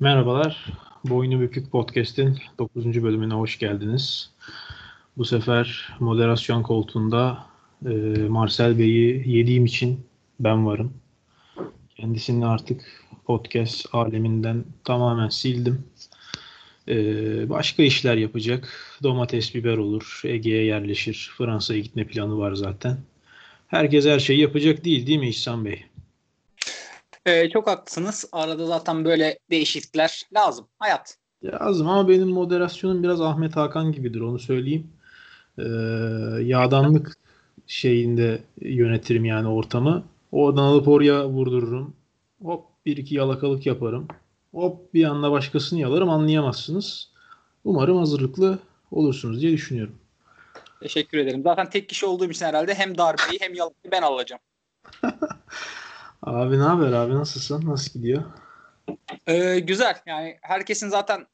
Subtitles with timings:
[0.00, 0.64] Merhabalar.
[1.04, 3.02] Boynu Bükük Podcast'in 9.
[3.02, 4.30] bölümüne hoş geldiniz.
[5.16, 7.46] Bu sefer moderasyon koltuğunda
[7.86, 7.88] e,
[8.28, 10.06] Marcel Bey'i yediğim için
[10.40, 10.92] ben varım.
[11.96, 15.84] Kendisini artık podcast aleminden tamamen sildim.
[16.88, 16.94] E,
[17.48, 18.96] başka işler yapacak.
[19.02, 20.20] Domates, biber olur.
[20.24, 21.30] Ege'ye yerleşir.
[21.38, 22.98] Fransa'ya gitme planı var zaten.
[23.68, 25.87] Herkes her şeyi yapacak değil değil mi İhsan Bey?
[27.28, 28.24] Ee, çok haklısınız.
[28.32, 30.68] Arada zaten böyle değişiklikler lazım.
[30.78, 31.16] Hayat.
[31.44, 34.86] Lazım ama benim moderasyonum biraz Ahmet Hakan gibidir onu söyleyeyim.
[35.58, 35.62] Ee,
[36.42, 37.12] yağdanlık
[37.66, 40.04] şeyinde yönetirim yani ortamı.
[40.32, 41.96] Oradan alıp oraya vurdururum.
[42.42, 44.08] Hop bir iki yalakalık yaparım.
[44.54, 47.10] Hop bir anda başkasını yalarım anlayamazsınız.
[47.64, 48.58] Umarım hazırlıklı
[48.90, 49.94] olursunuz diye düşünüyorum.
[50.82, 51.42] Teşekkür ederim.
[51.42, 54.40] Zaten tek kişi olduğum için herhalde hem darbeyi hem yalakayı ben alacağım.
[56.22, 57.62] Abi ne haber abi nasılsın?
[57.66, 58.22] Nasıl gidiyor?
[59.26, 59.94] Ee, güzel.
[60.06, 61.26] Yani herkesin zaten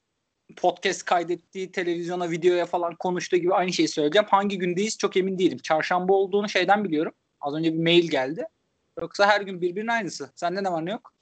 [0.56, 4.28] podcast kaydettiği, televizyona, videoya falan konuştuğu gibi aynı şeyi söyleyeceğim.
[4.30, 5.58] Hangi gündeyiz çok emin değilim.
[5.58, 7.12] Çarşamba olduğunu şeyden biliyorum.
[7.40, 8.46] Az önce bir mail geldi.
[9.00, 10.30] Yoksa her gün birbirinin aynısı.
[10.34, 11.12] Sende ne var ne yok?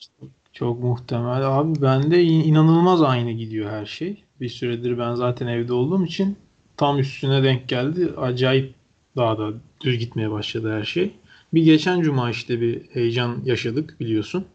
[0.52, 1.58] Çok muhtemel.
[1.58, 4.24] Abi bende inanılmaz aynı gidiyor her şey.
[4.40, 6.36] Bir süredir ben zaten evde olduğum için
[6.76, 8.12] tam üstüne denk geldi.
[8.16, 8.74] Acayip
[9.16, 11.14] daha da düz gitmeye başladı her şey.
[11.54, 14.46] Bir geçen cuma işte bir heyecan yaşadık biliyorsun.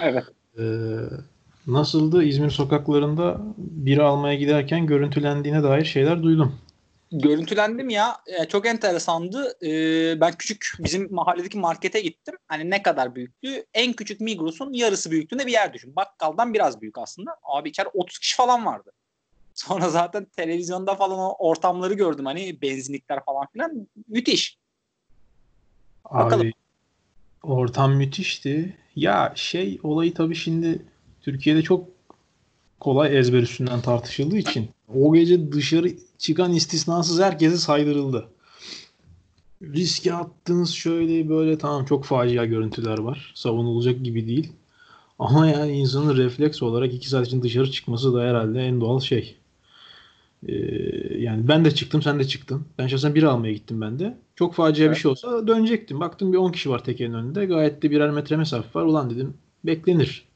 [0.00, 0.24] Evet.
[0.58, 0.62] Ee,
[1.66, 2.24] nasıldı?
[2.24, 6.58] İzmir sokaklarında biri almaya giderken görüntülendiğine dair şeyler duydum.
[7.12, 8.16] Görüntülendim ya.
[8.26, 9.56] E, çok enteresandı.
[9.66, 9.70] E,
[10.20, 12.34] ben küçük bizim mahalledeki markete gittim.
[12.48, 13.64] Hani ne kadar büyüktü?
[13.74, 15.96] En küçük Migros'un yarısı büyüklüğünde bir yer düşün.
[15.96, 17.30] Bakkaldan biraz büyük aslında.
[17.42, 18.92] Abi içeride 30 kişi falan vardı.
[19.54, 22.26] Sonra zaten televizyonda falan o ortamları gördüm.
[22.26, 23.88] Hani benzinlikler falan filan.
[24.08, 24.58] Müthiş.
[26.14, 26.46] Bakalım.
[26.46, 26.52] Abi
[27.42, 28.76] ortam müthişti.
[28.96, 30.82] Ya şey olayı tabii şimdi
[31.20, 31.84] Türkiye'de çok
[32.80, 38.28] kolay ezber üstünden tartışıldığı için o gece dışarı çıkan istisnasız herkese saydırıldı.
[39.62, 43.32] Riske attınız şöyle böyle tamam çok facia görüntüler var.
[43.34, 44.52] Savunulacak gibi değil.
[45.18, 49.36] Ama yani insanın refleks olarak iki saat için dışarı çıkması da herhalde en doğal şey.
[50.48, 50.52] Ee,
[51.18, 52.66] yani ben de çıktım sen de çıktın.
[52.78, 54.16] Ben şahsen bir almaya gittim ben de.
[54.34, 54.96] Çok facia evet.
[54.96, 56.00] bir şey olsa dönecektim.
[56.00, 57.46] Baktım bir 10 kişi var tekerin önünde.
[57.46, 58.84] Gayet de birer metre mesafe var.
[58.84, 60.26] Ulan dedim beklenir.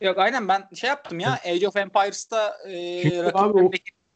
[0.00, 3.70] Yok aynen ben şey yaptım ya Age of Empires'ta e, o...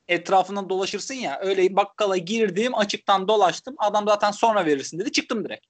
[0.08, 5.66] etrafından dolaşırsın ya öyle bakkala girdim açıktan dolaştım adam zaten sonra verirsin dedi çıktım direkt.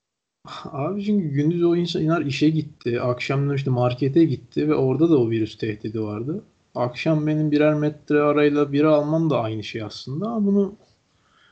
[0.65, 3.01] Abi çünkü gündüz o insanlar işe gitti.
[3.01, 6.45] Akşamlar işte markete gitti ve orada da o virüs tehdidi vardı.
[6.75, 10.29] Akşam benim birer metre arayla biri almam da aynı şey aslında.
[10.29, 10.75] Ama bunu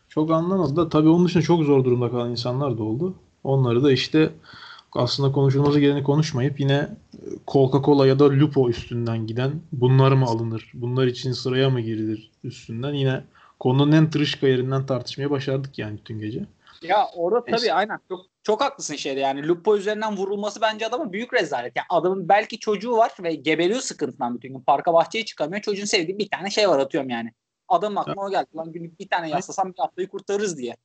[0.08, 3.14] çok anlamadı da tabii onun dışında çok zor durumda kalan insanlar da oldu.
[3.44, 4.32] Onları da işte
[4.92, 6.88] aslında konuşulması gereğini konuşmayıp yine
[7.46, 10.70] Coca-Cola ya da Lupo üstünden giden bunlar mı alınır?
[10.74, 13.24] Bunlar için sıraya mı girilir üstünden yine
[13.60, 16.46] konunun en tırışka yerinden tartışmaya başardık yani bütün gece.
[16.82, 17.74] Ya orada tabii Neyse.
[17.74, 21.76] aynen çok çok haklısın şeyde yani Lupo üzerinden vurulması bence adamın büyük rezalet.
[21.76, 24.60] Yani adamın belki çocuğu var ve geberiyor sıkıntıdan bütün gün.
[24.60, 25.62] Parka bahçeye çıkamıyor.
[25.62, 27.32] Çocuğun sevdiği bir tane şey var atıyorum yani.
[27.68, 28.46] Adamın aklına o geldi.
[28.56, 30.76] Lan günlük bir tane yaslasam bir haftayı kurtarırız diye.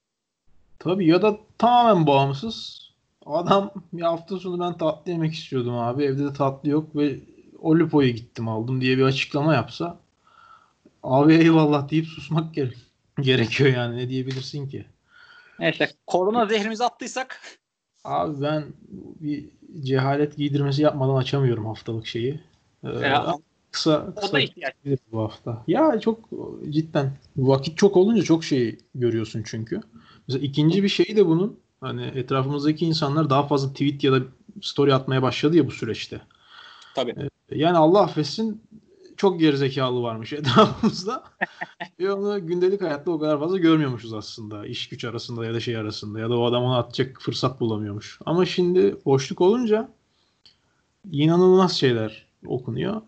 [0.79, 2.87] Tabii ya da tamamen bağımsız.
[3.25, 6.03] Adam bir hafta sonu ben tatlı yemek istiyordum abi.
[6.03, 7.19] Evde de tatlı yok ve
[7.59, 9.99] o Lupo'ya gittim aldım diye bir açıklama yapsa
[11.03, 12.77] abi eyvallah deyip susmak gerek
[13.21, 13.97] gerekiyor yani.
[13.97, 14.85] Ne diyebilirsin ki?
[15.59, 17.41] Neyse korona zehrimizi attıysak.
[18.03, 18.65] Abi ben
[19.19, 19.45] bir
[19.83, 22.39] cehalet giydirmesi yapmadan açamıyorum haftalık şeyi.
[22.83, 23.35] Ee, ya,
[23.71, 24.39] kısa kısa
[25.11, 25.63] bu hafta.
[25.67, 26.29] Ya çok
[26.69, 29.81] cidden vakit çok olunca çok şey görüyorsun çünkü.
[30.27, 34.19] Mesela ikinci bir şey de bunun hani etrafımızdaki insanlar daha fazla tweet ya da
[34.61, 36.21] story atmaya başladı ya bu süreçte.
[36.95, 37.11] Tabii.
[37.11, 38.61] Ee, yani Allah affetsin
[39.17, 41.23] çok gerizekalı varmış etrafımızda.
[41.99, 44.65] Ve onu gündelik hayatta o kadar fazla görmüyormuşuz aslında.
[44.65, 48.19] İş güç arasında ya da şey arasında ya da o adam onu atacak fırsat bulamıyormuş.
[48.25, 49.89] Ama şimdi boşluk olunca
[51.11, 53.01] inanılmaz şeyler okunuyor.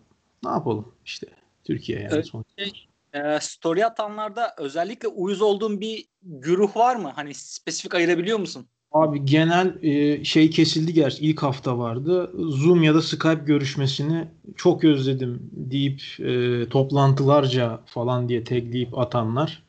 [0.44, 1.26] Ne yapalım işte
[1.64, 7.12] Türkiye yani evet, Şey, e, story atanlarda özellikle uyuz olduğun bir güruh var mı?
[7.14, 8.68] Hani spesifik ayırabiliyor musun?
[8.92, 12.30] Abi genel e, şey kesildi gerçi ilk hafta vardı.
[12.34, 19.62] Zoom ya da Skype görüşmesini çok özledim deyip e, toplantılarca falan diye tagleyip atanlar.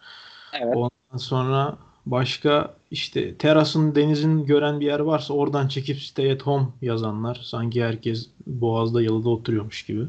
[0.54, 0.76] Evet.
[0.76, 6.68] Ondan sonra başka işte terasın denizin gören bir yer varsa oradan çekip stay at home
[6.82, 7.42] yazanlar.
[7.44, 10.06] Sanki herkes Boğaz'da yalıda oturuyormuş gibi.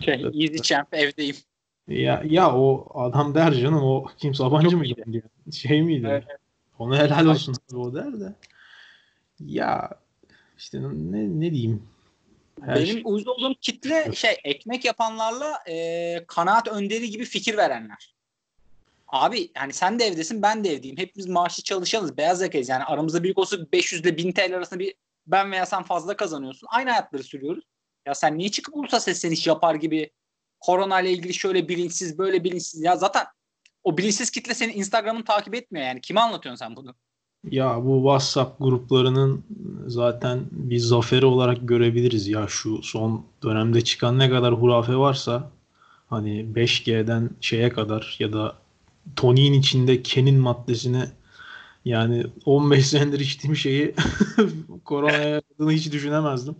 [0.00, 1.36] Şey, easy champ evdeyim.
[1.88, 5.02] Ya, ya o adam der canım o kim Sabancı mıydı?
[5.52, 6.06] Şey miydi?
[6.10, 6.24] Evet.
[6.78, 8.34] Ona helal olsun o der de.
[9.40, 9.90] Ya
[10.58, 11.82] işte ne, ne diyeyim.
[12.62, 18.14] Her Benim şey- uyuz olduğum kitle şey ekmek yapanlarla e, kanaat önderi gibi fikir verenler.
[19.08, 20.96] Abi hani sen de evdesin ben de evdeyim.
[20.96, 22.16] Hepimiz maaşlı çalışanız.
[22.16, 22.68] Beyaz yakayız.
[22.68, 24.94] Yani aramızda büyük olsa 500 ile 1000 TL arasında bir
[25.26, 26.68] ben veya sen fazla kazanıyorsun.
[26.70, 27.64] Aynı hayatları sürüyoruz.
[28.06, 30.10] Ya sen niye çıkıp ulusa sesleniş yapar gibi
[30.60, 32.82] korona ile ilgili şöyle bilinçsiz böyle bilinçsiz.
[32.82, 33.26] Ya zaten
[33.84, 36.00] o bilinçsiz kitle senin Instagram'ını takip etmiyor yani.
[36.00, 36.94] Kime anlatıyorsun sen bunu?
[37.50, 39.44] Ya bu WhatsApp gruplarının
[39.86, 42.28] zaten bir zaferi olarak görebiliriz.
[42.28, 45.50] Ya şu son dönemde çıkan ne kadar hurafe varsa
[46.10, 48.56] hani 5G'den şeye kadar ya da
[49.16, 51.08] toniğin içinde kenin maddesine
[51.84, 53.94] yani 15 senedir içtiğim şeyi
[54.84, 56.56] koronaya yaradığını hiç düşünemezdim.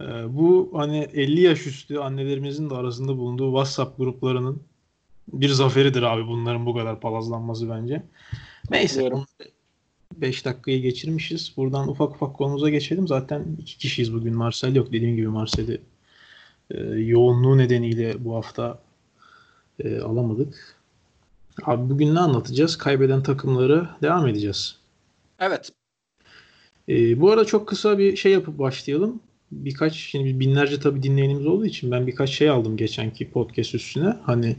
[0.00, 0.04] Ee,
[0.36, 4.62] bu hani 50 yaş üstü annelerimizin de arasında bulunduğu WhatsApp gruplarının
[5.32, 8.02] bir zaferidir abi bunların bu kadar palazlanması bence.
[8.70, 9.26] Neyse Katılıyorum.
[10.16, 11.52] 5 dakikayı geçirmişiz.
[11.56, 13.08] Buradan ufak ufak konumuza geçelim.
[13.08, 14.36] Zaten iki kişiyiz bugün.
[14.36, 14.92] Marcel yok.
[14.92, 15.80] Dediğim gibi Marcel'i
[16.70, 18.78] e, yoğunluğu nedeniyle bu hafta
[19.84, 20.76] e, alamadık.
[21.62, 22.78] Abi bugün ne anlatacağız?
[22.78, 24.76] Kaybeden takımları devam edeceğiz.
[25.40, 25.72] Evet.
[26.88, 29.20] E, bu arada çok kısa bir şey yapıp başlayalım.
[29.52, 34.16] Birkaç, şimdi binlerce tabii dinleyenimiz olduğu için ben birkaç şey aldım geçenki podcast üstüne.
[34.22, 34.56] Hani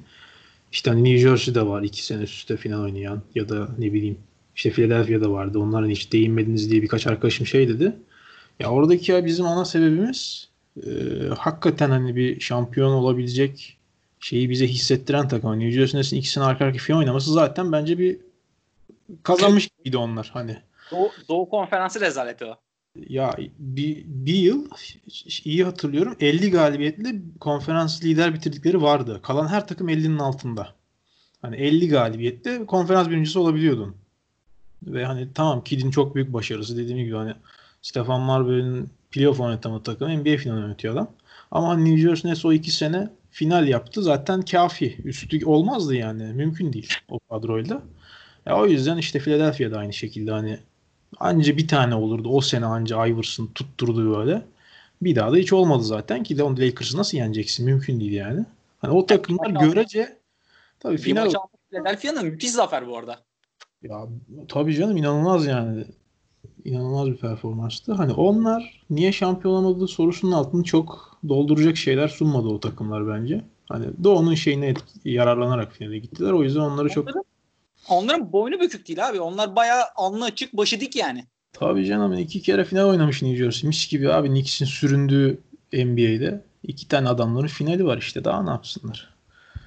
[0.72, 4.18] işte hani New Jersey'de var iki sene üst üste final oynayan ya da ne bileyim
[4.56, 5.60] işte Philadelphia'da vardı.
[5.60, 7.96] Onların hiç değinmediniz diye birkaç arkadaşım şey dedi.
[8.60, 10.90] Ya oradaki ya bizim ana sebebimiz e,
[11.38, 13.78] hakikaten hani bir şampiyon olabilecek
[14.20, 15.50] şeyi bize hissettiren takım.
[15.50, 18.20] Hani New Jersey Nets'in ikisini arka arkaya final oynaması zaten bence bir
[19.24, 20.58] kazanmış gibiydi onlar hani.
[20.92, 22.56] Doğu, Doğu Konferansı rezaleti o.
[22.96, 24.68] Ya bir, bir yıl
[25.46, 29.20] iyi hatırlıyorum 50 galibiyetle konferans lider bitirdikleri vardı.
[29.24, 30.76] Kalan her takım 50'nin altında.
[31.42, 33.96] Hani 50 galibiyette konferans birincisi olabiliyordun.
[34.84, 37.34] Ve hani tamam Kid'in çok büyük başarısı dediğim gibi hani
[37.82, 41.12] Stefan Marbury'nin playoff oynatamadığı takım NBA finali yönetiyor adam.
[41.52, 44.04] Ama hani New Jersey Nets o iki sene final yaptı.
[44.04, 44.98] Zaten kafi.
[45.04, 46.24] Üstü olmazdı yani.
[46.24, 47.82] Mümkün değil o kadroyla.
[48.46, 50.60] Ya o yüzden işte Philadelphia'da aynı şekilde hani
[51.18, 52.30] anca bir tane olurdu.
[52.30, 54.42] O sene anca Iverson tutturdu böyle.
[55.02, 57.66] Bir daha da hiç olmadı zaten ki de onu Lakers'ı nasıl yeneceksin?
[57.66, 58.46] Mümkün değil yani.
[58.80, 60.18] Hani o takımlar görece
[60.80, 61.30] tabii Bir final
[61.70, 63.20] Philadelphia'nın müthiş zafer bu arada.
[63.84, 64.08] ya
[64.48, 65.86] tabii canım inanılmaz yani.
[66.66, 67.94] İnanılmaz bir performanstı.
[67.94, 73.42] Hani onlar niye şampiyon olamadı sorusunun altını çok dolduracak şeyler sunmadı o takımlar bence.
[73.70, 74.74] Hani Doğu'nun şeyine
[75.06, 76.32] yararlanarak finale gittiler.
[76.32, 77.08] O yüzden onları çok
[77.90, 79.22] Onların, boynu bükük değil abi.
[79.22, 81.26] Onlar bayağı alnı açık, başı dik yani.
[81.54, 83.68] Tabii canım iki kere final oynamış New Jersey.
[83.68, 85.40] Mis gibi abi Knicks'in süründüğü
[85.74, 88.24] NBA'de iki tane adamların finali var işte.
[88.24, 89.14] Daha ne yapsınlar?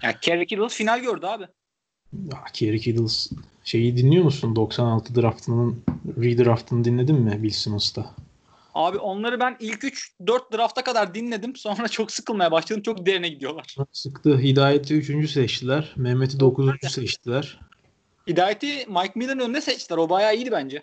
[0.02, 1.44] Ya Kerry Kittles final gördü abi.
[2.12, 3.30] Ya Kerry Kittles
[3.64, 4.56] şeyi dinliyor musun?
[4.56, 5.82] 96 draftının
[6.18, 8.14] redraftını dinledin mi Bill Simmons'ta?
[8.74, 11.56] Abi onları ben ilk 3-4 drafta kadar dinledim.
[11.56, 12.82] Sonra çok sıkılmaya başladım.
[12.82, 13.76] Çok derine gidiyorlar.
[13.92, 14.38] Sıktı.
[14.38, 15.30] Hidayet'i 3.
[15.30, 15.92] seçtiler.
[15.96, 16.70] Mehmet'i 9.
[16.90, 17.60] seçtiler.
[18.26, 19.98] Hidayet'i Mike Miller'ın önüne seçtiler.
[19.98, 20.82] O bayağı iyiydi bence.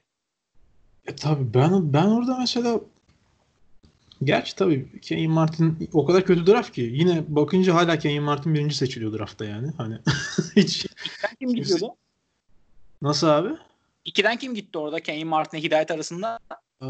[1.08, 2.80] E tabii ben ben orada mesela
[4.24, 8.76] Gerçi tabii Kenyon Martin o kadar kötü draft ki yine bakınca hala Kenyon Martin birinci
[8.76, 9.72] seçiliyor draftta yani.
[9.78, 10.00] Hani
[10.56, 11.96] hiç İkiden kim gidiyordu?
[13.02, 13.50] nasıl abi?
[14.06, 16.40] İkiden kim gitti orada Kenyon Martin'le Hidayet arasında?
[16.82, 16.86] Ee,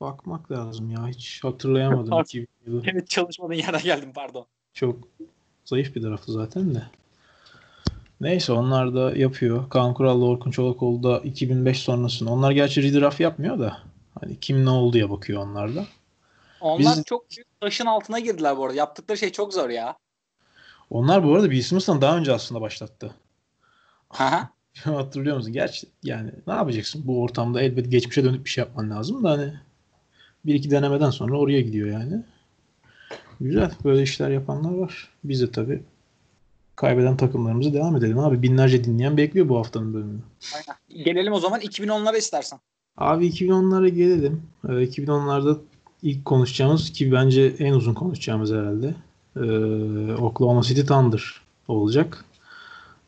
[0.00, 1.08] bakmak lazım ya.
[1.08, 2.10] Hiç hatırlayamadım.
[2.10, 2.22] Pardon.
[2.22, 2.82] 2000 yılı.
[2.86, 4.46] Evet çalışmadığın yerden geldim pardon.
[4.74, 5.08] Çok
[5.64, 6.82] zayıf bir draftı zaten de.
[8.20, 9.68] Neyse onlar da yapıyor.
[9.68, 12.30] Kaan Kural'la Orkun Çolakoğlu da 2005 sonrasında.
[12.30, 13.78] Onlar gerçi redraft yapmıyor da.
[14.20, 15.86] Hani kim ne olduya bakıyor onlar da.
[16.60, 18.76] Onlar Biz- çok büyük taşın altına girdiler bu arada.
[18.76, 19.96] Yaptıkları şey çok zor ya.
[20.90, 23.14] Onlar bu arada Bill Simmons'tan daha önce aslında başlattı.
[24.10, 24.50] Aha.
[24.84, 25.52] Hatırlıyor musun?
[25.52, 27.02] Gerçi yani ne yapacaksın?
[27.04, 29.54] Bu ortamda elbet geçmişe dönüp bir şey yapman lazım da hani
[30.46, 32.22] bir iki denemeden sonra oraya gidiyor yani.
[33.40, 33.70] Güzel.
[33.84, 35.08] Böyle işler yapanlar var.
[35.24, 35.82] Biz de tabii
[36.80, 38.42] kaybeden takımlarımıza devam edelim abi.
[38.42, 40.20] Binlerce dinleyen bekliyor bu haftanın bölümünü.
[40.54, 41.04] Aynen.
[41.04, 42.58] Gelelim o zaman 2010'lara istersen.
[42.96, 44.42] Abi 2010'lara gelelim.
[44.64, 45.58] Ee, 2010'larda
[46.02, 48.94] ilk konuşacağımız ki bence en uzun konuşacağımız herhalde
[49.36, 49.40] ee,
[50.14, 52.24] Oklahoma City Thunder olacak.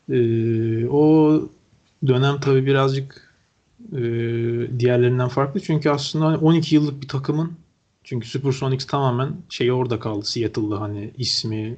[0.09, 1.41] Ee, o
[2.07, 3.33] dönem tabii birazcık
[3.91, 3.99] ee,
[4.79, 7.51] diğerlerinden farklı çünkü aslında hani 12 yıllık bir takımın
[8.03, 11.77] çünkü Supersonics tamamen şey orada kaldı Seattle'da hani ismi,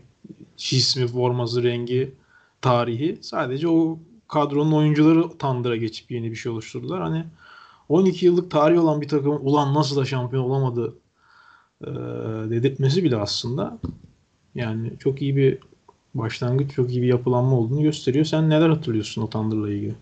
[0.72, 2.14] ismi, forması, rengi,
[2.62, 7.02] tarihi sadece o kadronun oyuncuları Thunder'a geçip yeni bir şey oluşturdular.
[7.02, 7.26] Hani
[7.90, 10.96] 12 yıllık tarihi olan bir takım ulan nasıl da şampiyon olamadı
[11.82, 11.88] e,
[12.50, 13.78] dedirtmesi bile aslında
[14.56, 15.58] yani çok iyi bir
[16.14, 18.26] başlangıç, çok iyi bir yapılanma olduğunu gösteriyor.
[18.26, 19.96] Sen neler hatırlıyorsun o Thunder'la ilgili?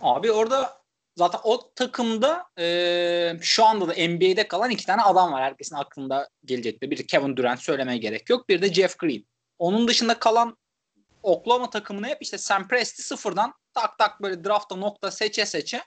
[0.00, 0.84] Abi orada
[1.16, 5.42] Zaten o takımda e, şu anda da NBA'de kalan iki tane adam var.
[5.42, 6.90] Herkesin aklında gelecektir.
[6.90, 8.48] Biri Kevin Durant söylemeye gerek yok.
[8.48, 9.24] Bir de Jeff Green.
[9.58, 10.56] Onun dışında kalan
[11.22, 15.82] Oklahoma takımını hep işte Sam Presti sıfırdan tak tak böyle draftta nokta seçe seçe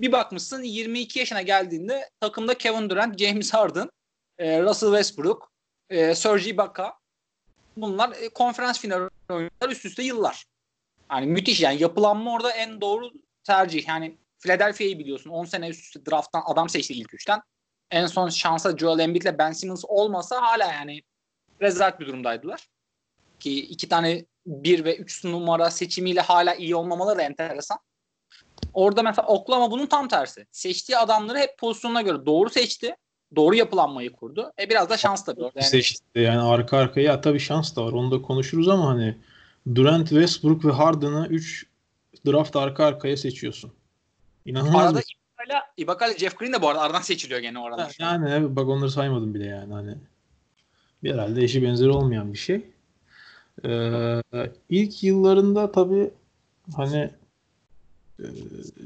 [0.00, 3.90] bir bakmışsın 22 yaşına geldiğinde takımda Kevin Durant, James Harden,
[4.38, 5.52] e, Russell Westbrook,
[5.90, 6.98] e, Serge Ibaka
[7.76, 10.44] bunlar e, konferans finali oyuncular üst üste yıllar.
[11.10, 13.10] Yani müthiş yani yapılanma orada en doğru
[13.44, 13.88] tercih.
[13.88, 17.42] Yani Philadelphia'yı biliyorsun 10 sene üst üste drafttan adam seçti ilk üçten.
[17.90, 21.02] En son şansa Joel Embiid ile Ben Simmons olmasa hala yani
[21.60, 22.68] rezalet bir durumdaydılar.
[23.40, 27.78] Ki iki tane 1 ve 3 numara seçimiyle hala iyi olmamaları da enteresan.
[28.74, 30.46] Orada mesela Oklahoma bunun tam tersi.
[30.52, 32.96] Seçtiği adamları hep pozisyonuna göre doğru seçti.
[33.36, 34.52] Doğru yapılanmayı kurdu.
[34.60, 35.42] E biraz da şans tabii.
[35.42, 35.70] Orada yani.
[35.70, 37.92] Seçti yani arka arkaya ya tabii şans da var.
[37.92, 39.16] Onu da konuşuruz ama hani
[39.74, 41.66] Durant, Westbrook ve Harden'ı 3
[42.26, 43.72] draft arka arkaya seçiyorsun.
[44.44, 45.00] İnanılmaz Arada
[45.36, 47.88] Ibaka Ibaka Jeff Green de bu arada aradan seçiliyor gene orada.
[47.98, 49.94] Yani evet, bak onları saymadım bile yani hani.
[51.02, 52.64] Bir herhalde eşi benzeri olmayan bir şey.
[53.64, 54.22] Ee,
[54.70, 56.10] ilk yıllarında tabii
[56.76, 57.10] hani
[58.18, 58.26] e,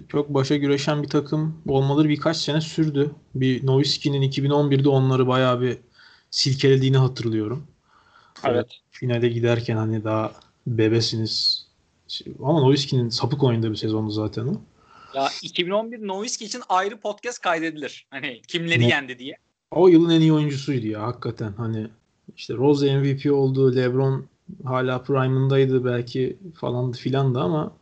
[0.09, 3.11] çok başa güreşen bir takım olmaları birkaç sene sürdü.
[3.35, 5.79] Bir Nowitzki'nin 2011'de onları bayağı bir
[6.31, 7.67] silkelediğini hatırlıyorum.
[8.45, 8.67] Evet.
[8.91, 10.33] Finale giderken hani daha
[10.67, 11.67] bebesiniz.
[12.43, 14.61] Ama Nowitzki'nin sapık oynadığı bir sezondu zaten o.
[15.15, 18.07] Ya 2011 Nowitzki için ayrı podcast kaydedilir.
[18.11, 18.89] Hani kimleri ne?
[18.89, 19.37] yendi diye.
[19.71, 21.53] O yılın en iyi oyuncusuydu ya hakikaten.
[21.53, 21.87] Hani
[22.37, 24.27] işte Rose MVP oldu, LeBron
[24.65, 27.73] hala prime'ındaydı belki falan filan da ama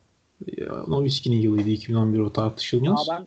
[0.87, 3.09] Nowitzki'nin yılıydı 2011 o tartışılmaz.
[3.09, 3.27] Ya ben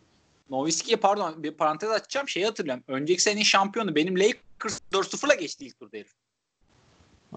[0.49, 2.83] Nowitzki'ye pardon bir parantez açacağım şeyi hatırlıyorum.
[2.87, 6.13] Önceki senenin şampiyonu benim Lakers 4-0'la geçti ilk turda herif.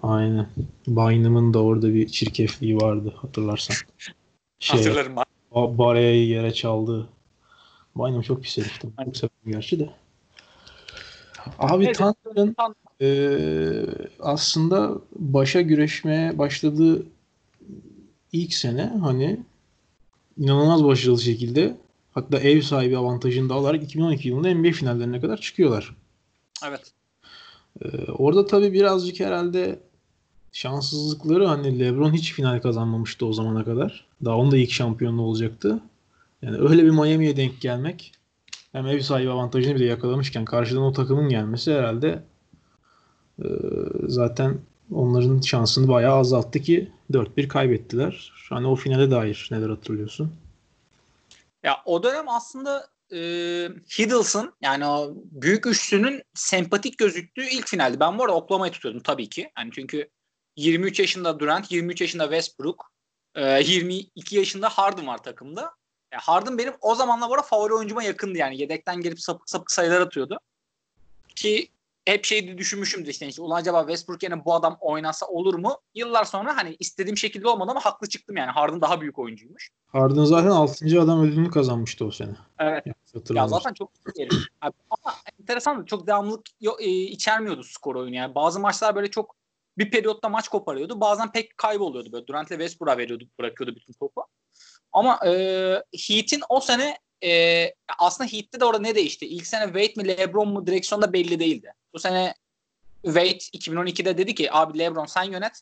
[0.03, 0.47] Aynen.
[0.87, 3.75] Bynum'un da orada bir çirkefliği vardı hatırlarsan.
[4.59, 5.15] Şey, Hatırlarım.
[5.51, 7.09] Bare'yi yere çaldı.
[7.95, 8.87] Bynum çok pis herifti.
[9.05, 9.89] Çok severim gerçi de.
[11.59, 12.55] Abi evet, Thunder'ın
[13.01, 13.07] e,
[14.19, 17.05] aslında başa güreşmeye başladığı
[18.31, 19.39] ilk sene hani
[20.37, 21.77] inanılmaz başarılı şekilde
[22.13, 25.95] hatta ev sahibi avantajını da alarak 2012 yılında NBA finallerine kadar çıkıyorlar.
[26.67, 26.91] Evet.
[27.81, 29.79] Ee, orada tabii birazcık herhalde
[30.51, 34.05] şanssızlıkları hani LeBron hiç final kazanmamıştı o zamana kadar.
[34.25, 35.79] Daha onun da ilk şampiyonluğu olacaktı.
[36.41, 38.11] Yani öyle bir Miami'ye denk gelmek
[38.71, 42.23] hem ev sahibi avantajını bile yakalamışken karşıdan o takımın gelmesi herhalde
[43.39, 43.47] e,
[44.07, 44.57] zaten
[44.91, 48.33] onların şansını bayağı azalttı ki 4-1 kaybettiler.
[48.49, 50.33] Hani o finale dair neler hatırlıyorsun?
[51.63, 53.17] Ya o dönem aslında e,
[53.99, 57.99] Hiddleston yani o büyük üçlünün sempatik gözüktüğü ilk finaldi.
[57.99, 59.51] Ben bu arada Oklahoma'yı tutuyordum tabii ki.
[59.57, 60.09] Yani çünkü
[60.55, 62.91] 23 yaşında Durant, 23 yaşında Westbrook,
[63.35, 65.61] e, 22 yaşında Harden var takımda.
[66.11, 68.61] Yani Harden benim o zamanla bu arada favori oyuncuma yakındı yani.
[68.61, 70.39] Yedekten gelip sapık sapık sayılar atıyordu.
[71.35, 71.69] Ki
[72.05, 75.77] hep şeydi düşünmüşümdür işte, işte ulan acaba Westbrook yerine bu adam oynasa olur mu?
[75.95, 78.51] Yıllar sonra hani istediğim şekilde olmadı ama haklı çıktım yani.
[78.51, 79.71] Harden daha büyük oyuncuymuş.
[79.87, 81.01] Harden zaten 6.
[81.01, 82.35] adam ödülünü kazanmıştı o sene.
[82.59, 82.83] Evet.
[83.29, 84.29] Ya zaten çok iyi
[84.61, 86.45] Ama enteresan çok devamlılık
[86.79, 88.35] e, içermiyordu skor oyunu yani.
[88.35, 89.35] Bazı maçlar böyle çok
[89.77, 91.01] bir periyotta maç koparıyordu.
[91.01, 92.27] Bazen pek kayboluyordu böyle.
[92.27, 94.25] Durant'le Westbrook'a veriyordu, bırakıyordu bütün topu.
[94.93, 95.31] Ama e,
[96.07, 99.25] Heat'in o sene e, aslında Heat'te de orada ne değişti?
[99.25, 101.73] İlk sene Wade mi LeBron mu direksiyonda belli değildi.
[101.95, 102.33] Bu sene
[103.03, 105.61] Wade 2012'de dedi ki abi LeBron sen yönet.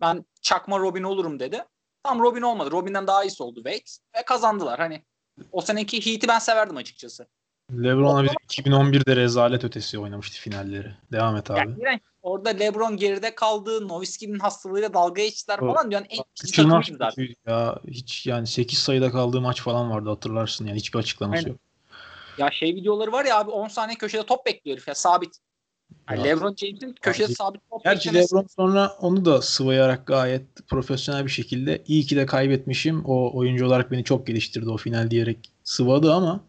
[0.00, 1.64] Ben çakma Robin olurum dedi.
[2.02, 2.70] Tam Robin olmadı.
[2.70, 3.84] Robin'den daha iyisi oldu Wade.
[4.16, 4.78] Ve kazandılar.
[4.78, 5.02] Hani
[5.52, 7.26] o seneki Heat'i ben severdim açıkçası.
[7.72, 10.94] LeBron'a bir 2011'de rezalet ötesi oynamıştı finalleri.
[11.12, 11.74] Devam et abi.
[11.78, 13.88] Yani, orada LeBron geride kaldı.
[13.88, 15.90] Nowitzki'nin hastalığıyla dalga geçtiler falan.
[15.90, 17.28] Yani en ikinci zaten.
[17.46, 20.66] Ya hiç yani 8 sayıda kaldığı maç falan vardı hatırlarsın.
[20.66, 21.48] Yani hiçbir açıklaması Aynen.
[21.48, 21.65] yok.
[22.38, 25.38] Ya şey videoları var ya abi 10 saniye köşede top bekliyor herif ya sabit.
[26.10, 28.34] Yani LeBron James'in köşede sabit top Gerçi beklemesi.
[28.34, 33.04] LeBron sonra onu da sıvayarak gayet profesyonel bir şekilde iyi ki de kaybetmişim.
[33.04, 36.44] O oyuncu olarak beni çok geliştirdi o final diyerek sıvadı ama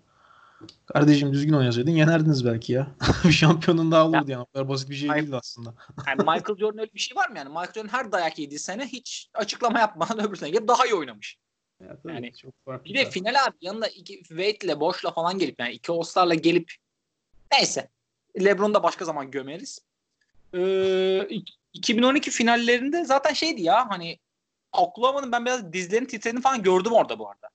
[0.85, 2.87] Kardeşim düzgün oynasaydın yenerdiniz belki ya.
[3.23, 4.41] bir şampiyonun daha olurdu yani.
[4.41, 5.73] O kadar basit bir şey değildi aslında.
[6.07, 7.49] yani Michael Jordan öyle bir şey var mı yani?
[7.49, 11.37] Michael Jordan her dayak yediği sene hiç açıklama yapmadan öbür sene gelip daha iyi oynamış.
[11.83, 15.73] Ya, yani çok farklı bir de final abi yanında iki Wade'le Boş'la falan gelip yani
[15.73, 16.73] iki All-Star'la gelip
[17.51, 17.89] neyse.
[18.39, 19.79] LeBron'u da başka zaman gömeriz.
[20.53, 21.27] Ee,
[21.73, 24.19] 2012 finallerinde zaten şeydi ya hani
[24.71, 27.49] Oklahoma'nın ben biraz dizlerini titrediğini falan gördüm orada bu arada.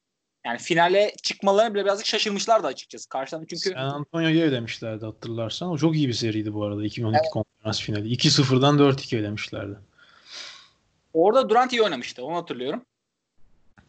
[0.46, 3.08] Yani finale çıkmalarına bile birazcık şaşırmışlardı açıkçası.
[3.08, 5.68] Karşıdan çünkü San Antonio'ya demişlerdi hatırlarsan.
[5.68, 7.32] O çok iyi bir seriydi bu arada 2012 evet.
[7.32, 8.14] konferans finali.
[8.14, 9.76] 2-0'dan 4-2 demişlerdi.
[11.12, 12.24] Orada Durant iyi oynamıştı.
[12.24, 12.84] Onu hatırlıyorum.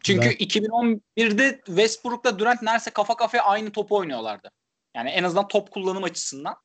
[0.04, 4.50] Çünkü Ben- 2011'de Westbrook'la Durant neredeyse kafa kafaya aynı topu oynuyorlardı.
[4.96, 6.56] Yani en azından top kullanım açısından.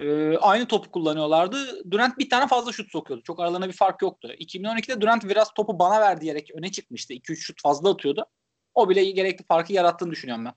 [0.00, 1.90] Ee, aynı topu kullanıyorlardı.
[1.90, 3.22] Durant bir tane fazla şut sokuyordu.
[3.22, 4.28] Çok aralarında bir fark yoktu.
[4.38, 7.14] 2012'de Durant biraz topu bana ver diyerek öne çıkmıştı.
[7.14, 8.26] 2-3 şut fazla atıyordu.
[8.74, 10.54] O bile gerekli farkı yarattığını düşünüyorum ben.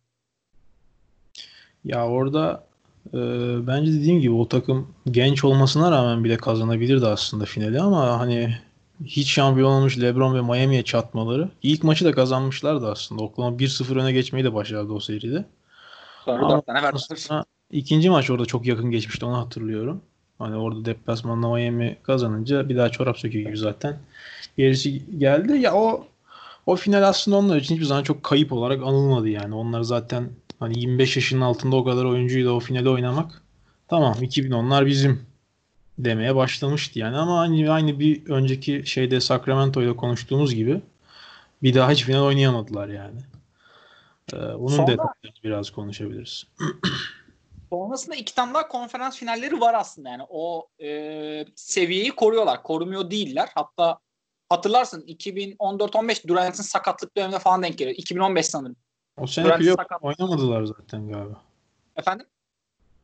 [1.86, 2.68] Ya orada
[3.14, 3.18] e,
[3.68, 8.58] bence dediğim gibi o takım genç olmasına rağmen bile kazanabilirdi aslında finali ama hani
[9.06, 11.50] hiç şampiyon olmuş LeBron ve Miami'ye çatmaları.
[11.64, 13.24] İlk maçı da kazanmışlardı aslında.
[13.24, 15.46] Oklahoma 1-0 öne geçmeyi de başardı o seride.
[16.26, 17.02] Sonra Ama 4 tane verdiler.
[17.12, 20.02] Aslında ikinci maç orada çok yakın geçmişti onu hatırlıyorum.
[20.40, 24.00] Hani orada deplasmanda Miami kazanınca bir daha çorap söküyor gibi zaten.
[24.58, 25.58] Gerisi geldi.
[25.58, 26.08] Ya o
[26.66, 29.56] o final aslında onlar için hiçbir zaman çok kayıp olarak anılmadı yani.
[29.56, 30.30] Onlar zaten
[30.60, 33.42] hani 25 yaşının altında o kadar oyuncuyla o finali oynamak
[33.88, 35.29] tamam 2010'lar bizim
[36.00, 40.82] demeye başlamıştı yani ama aynı, aynı bir önceki şeyde Sacramento ile konuştuğumuz gibi
[41.64, 43.20] bir daha hiç final oynayamadılar yani.
[44.34, 46.48] Ee, Sonra- detaylarını biraz konuşabiliriz.
[47.70, 52.64] Sonrasında iki tane daha konferans finalleri var aslında yani o e, seviyeyi koruyorlar.
[52.64, 53.50] Korumuyor değiller.
[53.56, 54.00] Hatta
[54.50, 57.98] hatırlarsın 2014-15 Durant'in sakatlık dönemine falan denk geliyor.
[57.98, 58.76] 2015 sanırım.
[59.18, 61.42] O sene playoff oynamadılar zaten galiba.
[61.96, 62.26] Efendim?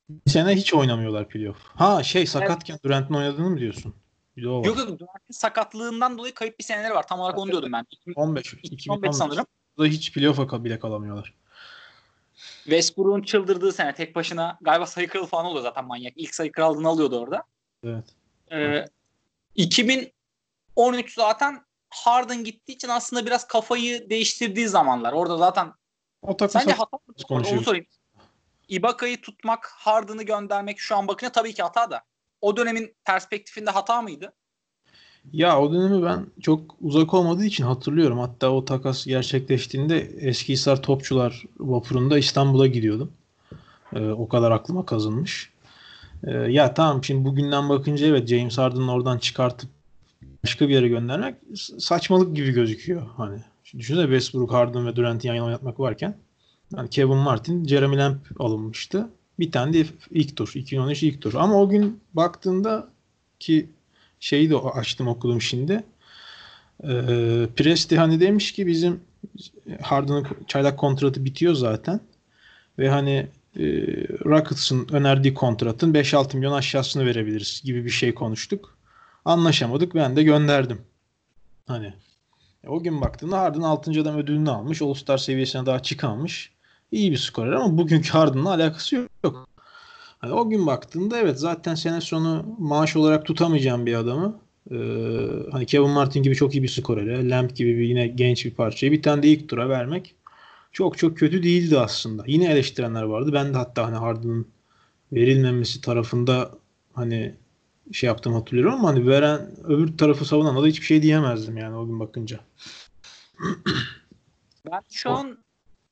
[0.10, 1.58] Bir sene hiç oynamıyorlar playoff.
[1.76, 3.96] Ha şey sakatken Durant'in oynadığını mı diyorsun?
[4.38, 4.66] Bir de o var.
[4.66, 7.08] Yok yok Durant'in sakatlığından dolayı kayıp bir seneleri var.
[7.08, 7.86] Tam olarak onu diyordum ben.
[8.16, 8.54] 15.
[8.54, 9.46] 2015 2015 sanırım.
[9.80, 11.34] Da hiç playoff'a bile kalamıyorlar.
[12.64, 16.14] Westbrook'un çıldırdığı sene tek başına galiba sayı kralı falan oluyor zaten manyak.
[16.16, 17.44] İlk sayı krallığını alıyordu orada.
[17.84, 18.06] Evet.
[18.52, 18.86] Ee,
[19.56, 25.14] 2013 zaten Harden gittiği için aslında biraz kafayı değiştirdiği zamanlar.
[25.14, 25.74] Orada zaten
[26.22, 27.14] O takım sence hata mı?
[27.30, 27.86] Onu sorayım.
[28.68, 32.02] Ibaka'yı tutmak, Harden'ı göndermek şu an bakınca tabii ki hata da.
[32.42, 34.34] O dönemin perspektifinde hata mıydı?
[35.34, 38.20] Ya o dönemi ben çok uzak olmadığı için hatırlıyorum.
[38.20, 43.12] Hatta o takas gerçekleştiğinde Eskihisar Topçular vapurunda İstanbul'a gidiyordum.
[43.96, 45.52] Ee, o kadar aklıma kazınmış.
[46.24, 49.70] Ee, ya tamam şimdi bugünden bakınca evet James Harden'ı oradan çıkartıp
[50.44, 51.36] başka bir yere göndermek
[51.80, 53.08] saçmalık gibi gözüküyor.
[53.18, 53.40] Hani
[53.78, 56.18] düşünsene Westbrook, Harden ve Durant'i yan yana oynatmak varken
[56.78, 59.10] yani Kevin Martin, Jeremy Lamb alınmıştı.
[59.40, 60.52] Bir tane de ilk tur.
[60.56, 61.34] 2013 ilk tur.
[61.34, 62.88] Ama o gün baktığında
[63.40, 63.70] ki
[64.20, 65.84] şeyi de açtım okudum şimdi.
[66.84, 69.00] Ee, Presti hani demiş ki bizim
[69.82, 72.00] Harden'ın çaylak kontratı bitiyor zaten.
[72.80, 73.28] Ve hani
[73.60, 73.64] e,
[74.26, 78.78] Rockets'ın önerdiği kontratın 5-6 milyon aşağısını verebiliriz gibi bir şey konuştuk.
[79.26, 79.96] Anlaşamadık.
[79.96, 80.82] Ben de gönderdim.
[81.68, 81.94] Hani
[82.64, 83.92] e, o gün baktığında Harden 6.
[84.02, 84.82] adam ödülünü almış.
[84.82, 86.55] All-Star seviyesine daha çıkamamış.
[86.96, 89.50] İyi bir skorer ama bugünkü Harden'la alakası yok.
[90.20, 94.40] Hani o gün baktığında evet zaten sene sonu maaş olarak tutamayacağım bir adamı.
[94.72, 94.76] Ee,
[95.52, 98.92] hani Kevin Martin gibi çok iyi bir skorere, Lamb gibi bir yine genç bir parçayı
[98.92, 100.16] bir tane de ilk tura vermek
[100.72, 102.24] çok çok kötü değildi aslında.
[102.28, 103.34] Yine eleştirenler vardı.
[103.34, 104.48] Ben de hatta hani Harden'ın
[105.14, 106.52] verilmemesi tarafında
[106.94, 107.36] hani
[107.92, 111.88] şey yaptım hatırlıyorum ama hani veren öbür tarafı savunana da hiçbir şey diyemezdim yani o
[111.88, 112.40] gün bakınca.
[114.72, 115.45] Ben şu an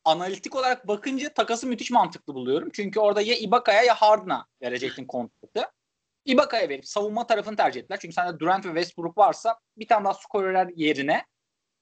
[0.05, 2.69] analitik olarak bakınca takası müthiş mantıklı buluyorum.
[2.73, 5.71] Çünkü orada ya Ibaka'ya ya Harden'a verecektin kontratı.
[6.25, 7.99] Ibaka'ya verip savunma tarafını tercih ettiler.
[8.01, 11.25] Çünkü sende Durant ve Westbrook varsa bir tane daha skorer yerine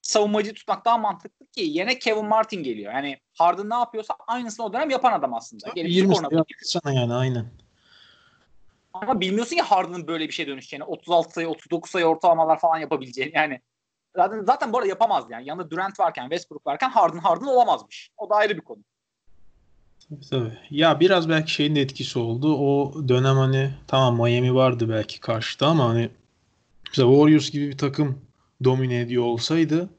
[0.02, 2.94] savunmacı tutmak daha mantıklı ki yerine Kevin Martin geliyor.
[2.94, 5.70] Yani Harden ne yapıyorsa aynısını o dönem yapan adam aslında.
[5.76, 7.46] Gelip 20 skoruna sayı sana yani aynen.
[8.94, 10.84] Ama bilmiyorsun ki Harden'ın böyle bir şey dönüşeceğini.
[10.84, 13.32] 36 sayı, 39 sayı ortalamalar falan yapabileceğini.
[13.36, 13.62] Yani
[14.16, 15.48] zaten, zaten bu arada yapamazdı yani.
[15.48, 18.10] Yanında Durant varken, Westbrook varken Harden Harden olamazmış.
[18.18, 18.80] O da ayrı bir konu.
[20.10, 20.58] Tabii, tabii.
[20.70, 22.56] Ya biraz belki şeyin de etkisi oldu.
[22.56, 26.10] O dönem hani tamam Miami vardı belki karşıda ama hani
[26.88, 28.22] mesela Warriors gibi bir takım
[28.64, 29.90] domine ediyor olsaydı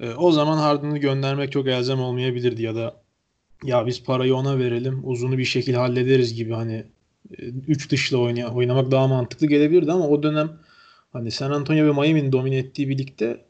[0.00, 2.94] e, o zaman Harden'ı göndermek çok elzem olmayabilirdi ya da
[3.64, 6.84] ya biz parayı ona verelim uzunu bir şekilde hallederiz gibi hani
[7.68, 10.50] 3 dışla oynay- oynamak daha mantıklı gelebilirdi ama o dönem
[11.12, 13.44] hani San Antonio ve Miami'nin domine ettiği birlikte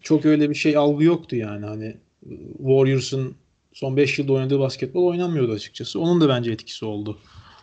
[0.00, 1.96] çok öyle bir şey algı yoktu yani hani
[2.30, 3.34] e, Warriors'ın
[3.72, 6.00] son 5 yılda oynadığı basketbol oynanmıyordu açıkçası.
[6.00, 7.18] Onun da bence etkisi oldu.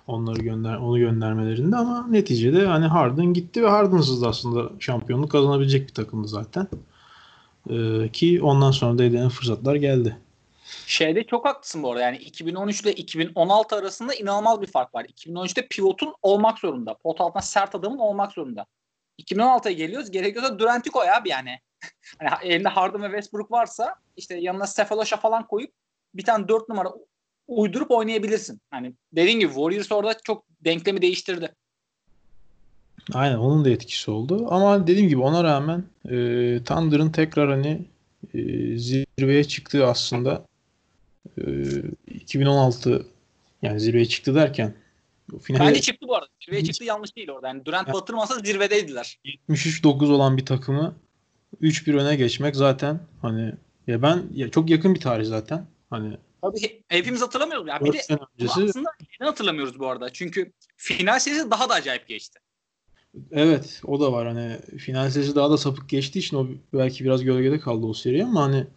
[0.07, 5.87] Onları gönder onu göndermelerinde ama neticede hani Harden gitti ve Harden'sız da aslında şampiyonluk kazanabilecek
[5.87, 6.67] bir takımdı zaten.
[7.69, 10.17] Ee, ki ondan sonra da edilen fırsatlar geldi.
[10.85, 12.01] Şeyde çok haklısın bu arada.
[12.01, 15.05] Yani 2013 ile 2016 arasında inanılmaz bir fark var.
[15.05, 16.93] 2013'te pivotun olmak zorunda.
[16.93, 18.65] Pot altına sert adamın olmak zorunda.
[19.19, 20.11] 2016'ya geliyoruz.
[20.11, 21.59] Gerekiyorsa Durant'i koy abi yani.
[22.19, 25.71] hani elinde Harden ve Westbrook varsa işte yanına Cephalosha falan koyup
[26.13, 26.89] bir tane 4 numara
[27.47, 28.61] uydurup oynayabilirsin.
[28.71, 31.53] Hani dediğin gibi Warriors orada çok denklemi değiştirdi.
[33.13, 34.47] Aynen onun da etkisi oldu.
[34.49, 36.09] Ama dediğim gibi ona rağmen e,
[36.63, 37.81] Thunder'ın tekrar hani
[38.33, 38.39] e,
[38.77, 40.45] zirveye çıktı aslında.
[41.37, 41.43] E,
[42.13, 43.07] 2016
[43.61, 44.73] yani zirveye çıktı derken
[45.41, 46.27] finale Bence çıktı bu arada.
[46.45, 47.47] Zirveye çıktı yanlış değil orada.
[47.47, 49.19] Yani Durant yani, batırmasa zirvedeydiler.
[49.49, 50.95] 73-9 olan bir takımı
[51.61, 53.53] 3-1 öne geçmek zaten hani
[53.87, 55.65] ya ben ya çok yakın bir tarih zaten.
[55.89, 57.67] Hani Tabii hepimiz hatırlamıyoruz.
[57.67, 58.01] Ya bir de
[58.37, 58.63] öncesi...
[58.63, 60.13] aslında neden hatırlamıyoruz bu arada?
[60.13, 62.39] Çünkü final serisi daha da acayip geçti.
[63.31, 67.23] Evet o da var hani final serisi daha da sapık geçtiği için o belki biraz
[67.23, 68.67] gölgede kaldı o seri ama hani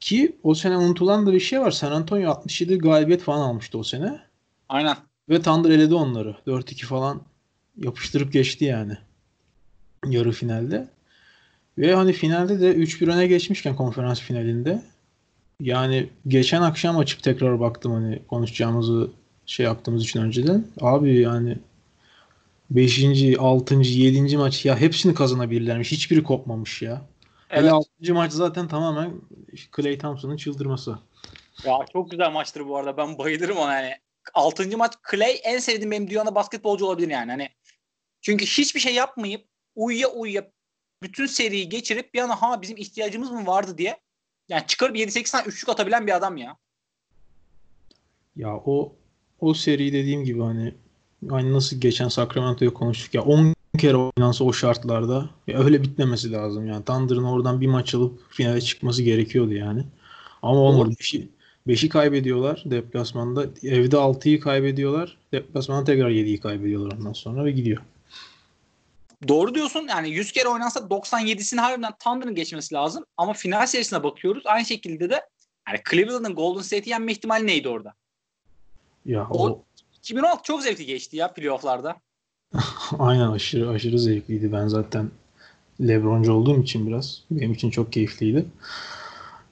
[0.00, 1.70] ki o sene unutulan da bir şey var.
[1.70, 4.20] San Antonio 67 galibiyet falan almıştı o sene.
[4.68, 4.96] Aynen.
[5.28, 6.36] Ve Thunder eledi onları.
[6.46, 7.22] 4-2 falan
[7.76, 8.98] yapıştırıp geçti yani.
[10.06, 10.88] Yarı finalde.
[11.78, 14.82] Ve hani finalde de 3-1 öne geçmişken konferans finalinde
[15.60, 19.10] yani geçen akşam açıp tekrar baktım hani konuşacağımızı
[19.46, 20.66] şey yaptığımız için önceden.
[20.80, 21.58] Abi yani
[22.70, 23.04] 5.
[23.38, 23.74] 6.
[23.74, 24.36] 7.
[24.36, 25.92] maç ya hepsini kazanabilirlermiş.
[25.92, 27.02] Hiçbiri kopmamış ya.
[27.50, 27.62] Evet.
[27.62, 28.14] Hele 6.
[28.14, 29.12] maç zaten tamamen
[29.76, 30.98] Clay Thompson'ın çıldırması.
[31.64, 32.96] Ya çok güzel maçtır bu arada.
[32.96, 33.94] Ben bayılırım ona yani.
[34.34, 34.76] 6.
[34.76, 37.30] maç Clay en sevdiğim benim dünyada basketbolcu olabilir yani.
[37.30, 37.48] Hani
[38.20, 40.50] çünkü hiçbir şey yapmayıp uyuya uyuya
[41.02, 44.00] bütün seriyi geçirip bir yana ha bizim ihtiyacımız mı vardı diye
[44.48, 46.56] yani çıkarıp 7-8 tane üçlük atabilen bir adam ya.
[48.36, 48.92] Ya o
[49.40, 50.74] o seri dediğim gibi hani
[51.30, 56.66] aynı nasıl geçen Sacramento'ya konuştuk ya 10 kere oynansa o şartlarda ya öyle bitmemesi lazım
[56.66, 56.84] yani.
[56.84, 59.84] Thunder'ın oradan bir maç alıp finale çıkması gerekiyordu yani.
[60.42, 60.94] Ama olmadı.
[60.98, 61.28] Bir şey,
[61.66, 63.44] 5'i kaybediyorlar deplasmanda.
[63.62, 65.16] Evde 6'yı kaybediyorlar.
[65.32, 67.82] Deplasmanda tekrar 7'yi kaybediyorlar ondan sonra ve gidiyor.
[69.28, 69.86] Doğru diyorsun.
[69.88, 73.04] Yani 100 kere oynansa 97'sini harbiden Thunder'ın geçmesi lazım.
[73.16, 74.42] Ama final serisine bakıyoruz.
[74.46, 75.22] Aynı şekilde de
[75.68, 77.94] yani Cleveland'ın Golden State'i yenme ihtimali neydi orada?
[79.06, 79.62] Ya o, o
[79.98, 81.96] 2016 çok zevkli geçti ya playoff'larda.
[82.98, 84.52] Aynen aşırı aşırı zevkliydi.
[84.52, 85.10] Ben zaten
[85.80, 88.46] LeBroncu olduğum için biraz benim için çok keyifliydi.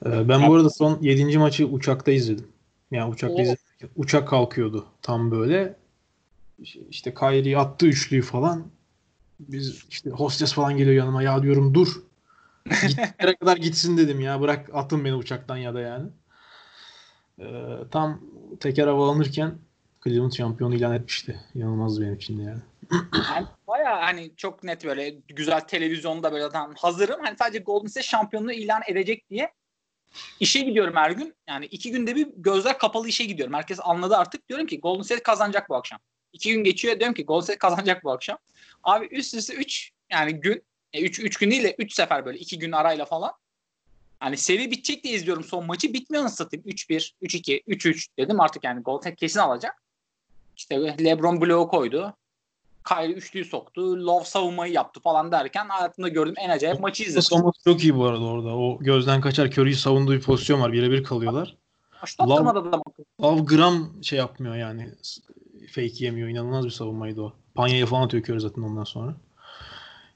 [0.05, 1.37] Ee, ben bu arada son 7.
[1.37, 2.47] maçı uçakta izledim.
[2.91, 3.89] Yani uçakta izledim.
[3.95, 5.75] Uçak kalkıyordu tam böyle.
[6.89, 8.67] İşte Kyrie attı üçlüyü falan
[9.39, 11.87] biz işte hostes falan geliyor yanıma ya diyorum dur.
[12.87, 16.09] Gittiklere kadar gitsin dedim ya bırak atın beni uçaktan ya da yani.
[17.39, 17.45] Ee,
[17.91, 18.21] tam
[18.59, 19.57] teker hava alınırken
[20.03, 21.39] Cleveland şampiyonu ilan etmişti.
[21.55, 22.61] İnanılmaz benim için de yani.
[23.33, 27.19] yani Baya hani çok net böyle güzel televizyonda böyle tam hazırım.
[27.23, 29.51] Hani sadece Golden State şampiyonluğu ilan edecek diye
[30.39, 31.35] işe gidiyorum her gün.
[31.47, 33.53] Yani iki günde bir gözler kapalı işe gidiyorum.
[33.53, 34.49] Herkes anladı artık.
[34.49, 35.99] Diyorum ki Golden State kazanacak bu akşam.
[36.33, 38.37] İki gün geçiyor diyorum ki Golden State kazanacak bu akşam.
[38.83, 42.39] Abi üst üste 3 yani gün 3 e, 3 gün değil de 3 sefer böyle
[42.39, 43.31] 2 gün arayla falan.
[44.19, 45.93] Hani seri bitecek diye izliyorum son maçı.
[45.93, 46.65] Bitmiyor nasıl satayım?
[46.65, 49.83] 3-1, 3-2, 3-3 dedim artık yani Golden kesin alacak.
[50.57, 52.17] İşte LeBron bloğu koydu.
[52.87, 54.05] Kyrie üçlüyü soktu.
[54.05, 57.21] Love savunmayı yaptı falan derken hayatımda gördüğüm en acayip maçı izledim.
[57.21, 58.47] Savunması çok iyi bu arada orada.
[58.47, 60.73] O gözden kaçar Curry'i savunduğu bir pozisyon var.
[60.73, 61.57] Birebir kalıyorlar.
[62.21, 62.81] Love,
[63.21, 64.89] Love gram şey yapmıyor yani.
[65.71, 66.29] Fake yemiyor.
[66.29, 67.33] İnanılmaz bir savunmaydı o.
[67.55, 69.15] Panya'ya falan atıyor Curry zaten ondan sonra.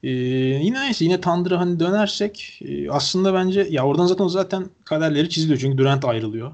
[0.04, 5.30] Ee, yine neyse yine Thunder'a hani dönersek e, aslında bence ya oradan zaten zaten kaderleri
[5.30, 6.52] çiziliyor çünkü Durant ayrılıyor.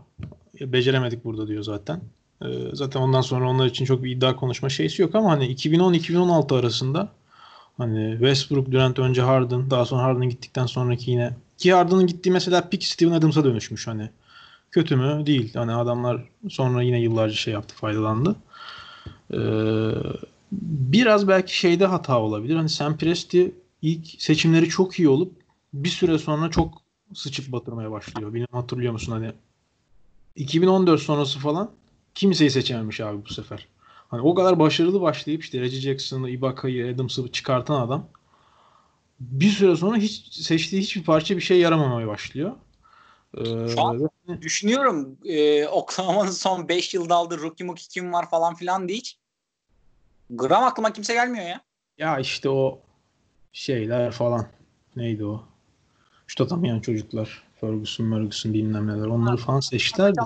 [0.60, 2.02] E, beceremedik burada diyor zaten.
[2.42, 6.60] E, zaten ondan sonra onlar için çok bir iddia konuşma şeysi yok ama hani 2010-2016
[6.60, 7.10] arasında
[7.78, 12.70] hani Westbrook, Durant önce Harden, daha sonra Harden gittikten sonraki yine ki Harden'ın gittiği mesela
[12.70, 14.10] pick Steven Adams'a dönüşmüş hani.
[14.72, 15.26] Kötü mü?
[15.26, 15.54] Değil.
[15.54, 18.36] Hani adamlar sonra yine yıllarca şey yaptı, faydalandı.
[19.34, 19.38] Ee,
[20.52, 22.56] biraz belki şeyde hata olabilir.
[22.56, 25.34] Hani Sam Presti ilk seçimleri çok iyi olup
[25.74, 26.82] bir süre sonra çok
[27.14, 28.30] sıçıp batırmaya başlıyor.
[28.30, 29.32] Bilmiyorum hatırlıyor musun hani
[30.36, 31.72] 2014 sonrası falan
[32.16, 33.68] kimseyi seçememiş abi bu sefer.
[34.08, 38.10] Hani o kadar başarılı başlayıp işte Reggie Jackson'ı, Ibaka'yı, Adams'ı çıkartan adam
[39.20, 42.52] bir süre sonra hiç seçtiği hiçbir parça bir şey yaramamaya başlıyor.
[43.38, 44.10] Ee, Şu an
[44.42, 49.18] düşünüyorum e, Oklahoma'nın son 5 yılda aldığı rookie muki kim var falan filan diye hiç
[50.30, 51.62] Gram aklıma kimse gelmiyor ya.
[51.98, 52.80] Ya işte o
[53.52, 54.48] şeyler falan.
[54.96, 55.44] Neydi o?
[56.28, 57.44] Şut atamayan çocuklar.
[57.62, 59.08] Ferguson, Ferguson bilmem neler.
[59.08, 60.22] Onları ha, falan seçtiler de.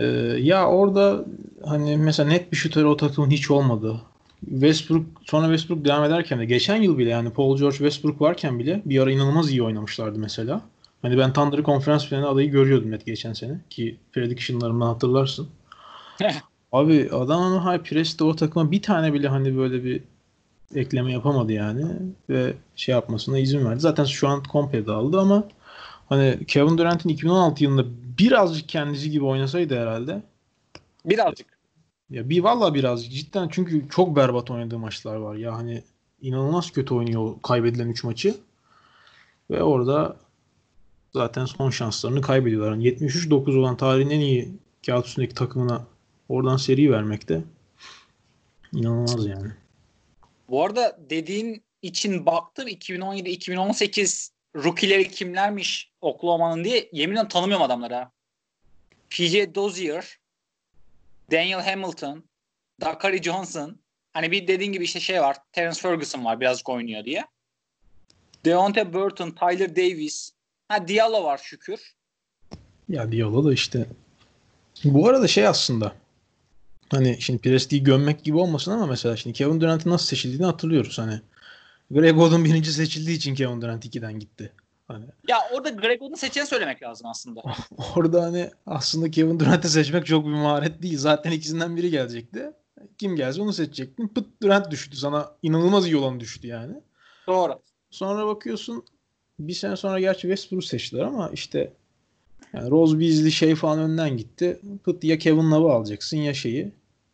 [0.00, 0.06] Ee,
[0.40, 1.24] ya orada
[1.64, 4.00] hani mesela net bir şutör o takımın hiç olmadı.
[4.40, 8.82] Westbrook sonra Westbrook devam ederken de geçen yıl bile yani Paul George Westbrook varken bile
[8.84, 10.60] bir ara inanılmaz iyi oynamışlardı mesela.
[11.02, 15.48] Hani ben Thunder'ı konferans finaline adayı görüyordum net geçen sene ki prediction'larımdan hatırlarsın.
[16.72, 20.02] Abi adam High Press'te o takıma bir tane bile hani böyle bir
[20.74, 21.84] ekleme yapamadı yani
[22.30, 23.80] ve şey yapmasına izin verdi.
[23.80, 25.44] Zaten şu an komple dağıldı ama
[26.10, 27.84] hani Kevin Durant'in 2016 yılında
[28.18, 30.22] birazcık kendisi gibi oynasaydı herhalde.
[31.04, 31.58] Birazcık.
[32.10, 35.36] Ya bir valla birazcık cidden çünkü çok berbat oynadığı maçlar var.
[35.36, 35.82] Ya hani
[36.20, 38.34] inanılmaz kötü oynuyor kaybedilen 3 maçı.
[39.50, 40.16] Ve orada
[41.12, 42.70] zaten son şanslarını kaybediyorlar.
[42.70, 44.48] Yani 73-9 olan tarihin en iyi
[44.86, 45.86] kağıt üstündeki takımına
[46.28, 47.42] oradan seri vermekte
[48.72, 49.48] inanılmaz yani.
[50.48, 58.08] Bu arada dediğin için baktım 2017-2018 rookie'leri kimlermiş Oklahoma'nın diye yemin ederim tanımıyorum adamları.
[59.10, 60.18] PJ Dozier,
[61.30, 62.24] Daniel Hamilton,
[62.80, 63.80] Dakari Johnson.
[64.12, 65.36] Hani bir dediğin gibi işte şey var.
[65.52, 67.24] Terence Ferguson var birazcık oynuyor diye.
[68.44, 70.32] Deontay Burton, Tyler Davis.
[70.68, 71.94] Ha Diallo var şükür.
[72.88, 73.86] Ya Diallo da işte
[74.84, 75.92] bu arada şey aslında
[76.88, 81.20] hani şimdi Presti'yi gömmek gibi olmasın ama mesela şimdi Kevin Durant'ın nasıl seçildiğini hatırlıyoruz hani.
[81.90, 84.52] Greg Oden birinci seçildiği için Kevin Durant 2'den gitti.
[84.92, 87.42] Hani Ya orada Greg Oden seçeni söylemek lazım aslında.
[87.96, 90.98] orada hani aslında Kevin Durant'ı seçmek çok bir maharet değil.
[90.98, 92.52] Zaten ikisinden biri gelecekti.
[92.98, 94.08] Kim gelse onu seçecektin.
[94.08, 94.96] Pıt Durant düştü.
[94.96, 96.74] Sana inanılmaz iyi olan düştü yani.
[97.26, 97.60] Doğru.
[97.90, 98.84] Sonra bakıyorsun
[99.38, 101.72] bir sene sonra gerçi Westbrook seçtiler ama işte
[102.52, 104.60] yani Rose Beasley şey falan önden gitti.
[104.84, 106.72] Pıt ya Kevin Love'ı alacaksın ya şeyi.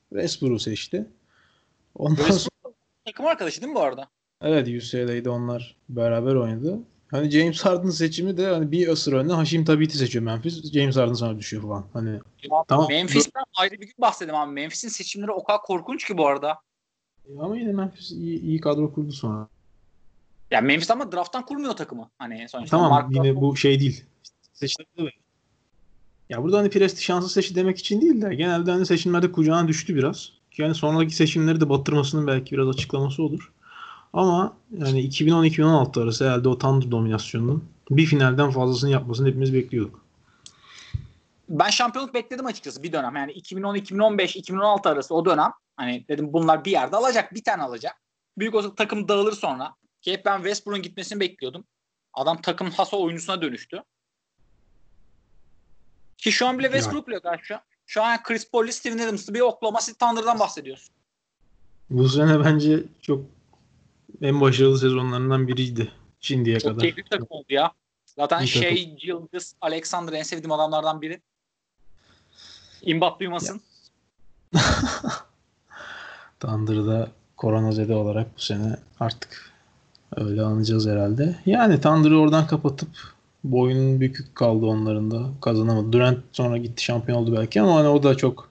[0.09, 1.07] Westbrook seçti.
[1.95, 4.09] Ondan sonra Westbrook takım arkadaşı değil mi bu arada?
[4.43, 6.79] evet UCLA'de onlar beraber oynadı.
[7.11, 10.73] Hani James Harden seçimi de hani bir asır önde Haşim Tabit'i seçiyor Memphis.
[10.73, 11.87] James Harden sonra düşüyor falan.
[11.92, 12.87] Hani Ya, Tamam.
[12.88, 14.53] Memphis'ten ayrı bir gün bahsedelim abi.
[14.53, 16.59] Memphis'in seçimleri o kadar korkunç ki bu arada.
[17.40, 19.49] ama yine Memphis iyi, iyi kadro kurdu sonra.
[20.51, 22.11] Ya Memphis ama drafttan kurmuyor takımı.
[22.19, 24.05] Hani sonuçta Tamam Mark yine bu şey değil.
[24.53, 25.11] Seçildi mi?
[26.29, 29.97] Ya burada hani Presti şanslı seçti demek için değil de genelde hani seçimlerde kucağına düştü
[29.97, 30.33] biraz.
[30.59, 33.53] Yani sonraki seçimleri de batırmasının belki biraz açıklaması olur.
[34.16, 40.05] Ama yani 2010-2016 arası herhalde o Thunder dominasyonunun bir finalden fazlasını yapmasını hepimiz bekliyorduk.
[41.48, 43.16] ben şampiyonluk bekledim açıkçası bir dönem.
[43.16, 45.52] Yani 2010, 2015, 2016 arası o dönem.
[45.76, 47.35] Hani dedim bunlar bir yerde alacak.
[47.35, 47.96] Bir tane alacak.
[48.38, 49.74] Büyük olsa takım dağılır sonra.
[50.00, 51.64] Ki hep ben Westbrook'un gitmesini bekliyordum.
[52.14, 53.83] Adam takım hasa oyuncusuna dönüştü.
[56.18, 57.61] Ki şu an bile Westbrook bile karşı.
[57.87, 60.88] Şu an Chris Paul'li Steven Adams'lı bir Oklahoma City Thunder'dan bahsediyoruz.
[61.90, 63.36] Bu sene bence çok
[64.22, 66.81] en başarılı sezonlarından biriydi şimdiye Çok kadar.
[66.81, 67.72] keyifli bir takım oldu ya.
[68.07, 68.62] Zaten takım.
[68.62, 71.20] şey Yıldız Alexander en sevdiğim adamlardan biri.
[72.83, 73.61] İmbat duymasın.
[76.40, 79.52] Thunder'da koronazede olarak bu sene artık
[80.16, 81.37] öyle anacağız herhalde.
[81.46, 82.88] Yani Thunder'ı oradan kapatıp
[83.44, 85.92] boyunun bükük kaldı onların da kazanamadı.
[85.92, 88.50] Durant sonra gitti şampiyon oldu belki ama hani o da çok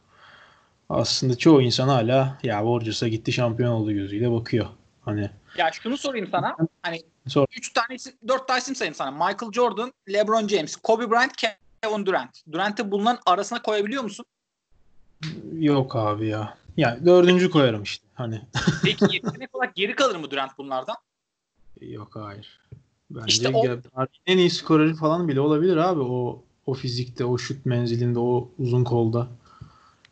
[0.89, 4.65] aslında çoğu insan hala ya Warriors'a gitti şampiyon oldu gözüyle bakıyor.
[5.01, 6.58] Hani Ya şunu sorayım sana.
[6.82, 7.46] Hani Sor.
[7.58, 9.12] 3 tane isim, 4 tane isim sayayım sana.
[9.12, 12.41] Michael Jordan, LeBron James, Kobe Bryant, Kevin Durant.
[12.52, 14.26] Durant'ı bunların arasına koyabiliyor musun?
[15.54, 16.58] yok abi ya.
[16.78, 18.06] Yani dördüncü koyarım işte.
[18.15, 18.41] Hani
[18.84, 20.96] Peki yetenek olarak geri kalır mı Durant bunlardan?
[21.82, 22.60] yok hayır.
[23.10, 23.78] Bence İşte o-
[24.26, 28.84] en iyi skoreri falan bile olabilir abi o o fizikte, o şut menzilinde, o uzun
[28.84, 29.28] kolda.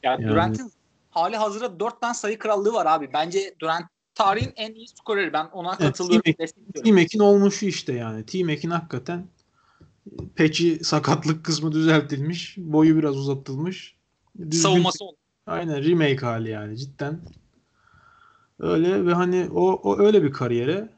[0.04, 0.72] Ya Yani- Durant'ın
[1.12, 3.10] hali hazırda 4 tane sayı krallığı var abi.
[3.14, 5.34] Bence Durant tarihin en iyi skoreri.
[5.34, 6.34] Ben ona katılıyorum.
[6.84, 8.26] Team Ekin olmuşu işte yani.
[8.26, 9.28] Team Ekin hakikaten
[10.36, 12.58] peçi sakatlık kısmı düzeltilmiş.
[12.58, 13.96] Boyu biraz uzatılmış.
[14.40, 15.18] Düzgün- Savunması oldu.
[15.48, 17.20] Aynen remake hali yani cidden.
[18.60, 20.90] Öyle ve hani o, o öyle bir kariyere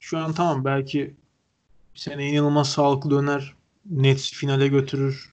[0.00, 1.14] şu an tamam belki
[1.94, 3.54] sene inanılmaz sağlıklı döner.
[3.90, 5.32] Nets finale götürür.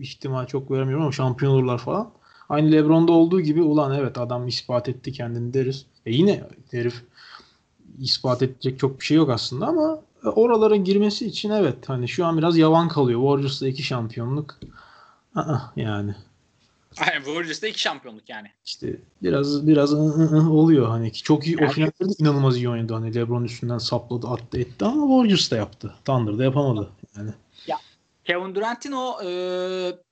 [0.00, 2.12] ihtimal çok veremiyorum ama şampiyon olurlar falan.
[2.52, 5.86] Aynı LeBron'da olduğu gibi ulan evet adam ispat etti kendini deriz.
[6.06, 7.02] E yine herif
[7.98, 12.38] ispat edecek çok bir şey yok aslında ama oralara girmesi için evet hani şu an
[12.38, 13.20] biraz yavan kalıyor.
[13.20, 14.58] Warriors'ta iki şampiyonluk.
[15.34, 16.14] Aa, yani
[17.00, 18.48] Aynen Warriors'da iki şampiyonluk yani.
[18.64, 19.94] işte biraz biraz
[20.50, 23.78] oluyor hani ki çok iyi o Yani- finallerde de inanılmaz iyi oynadı hani LeBron üstünden
[23.78, 25.94] sapladı attı etti ama Warriors da yaptı.
[26.04, 27.30] Thunder'da yapamadı yani.
[28.24, 29.28] Kevin Durant'in o e,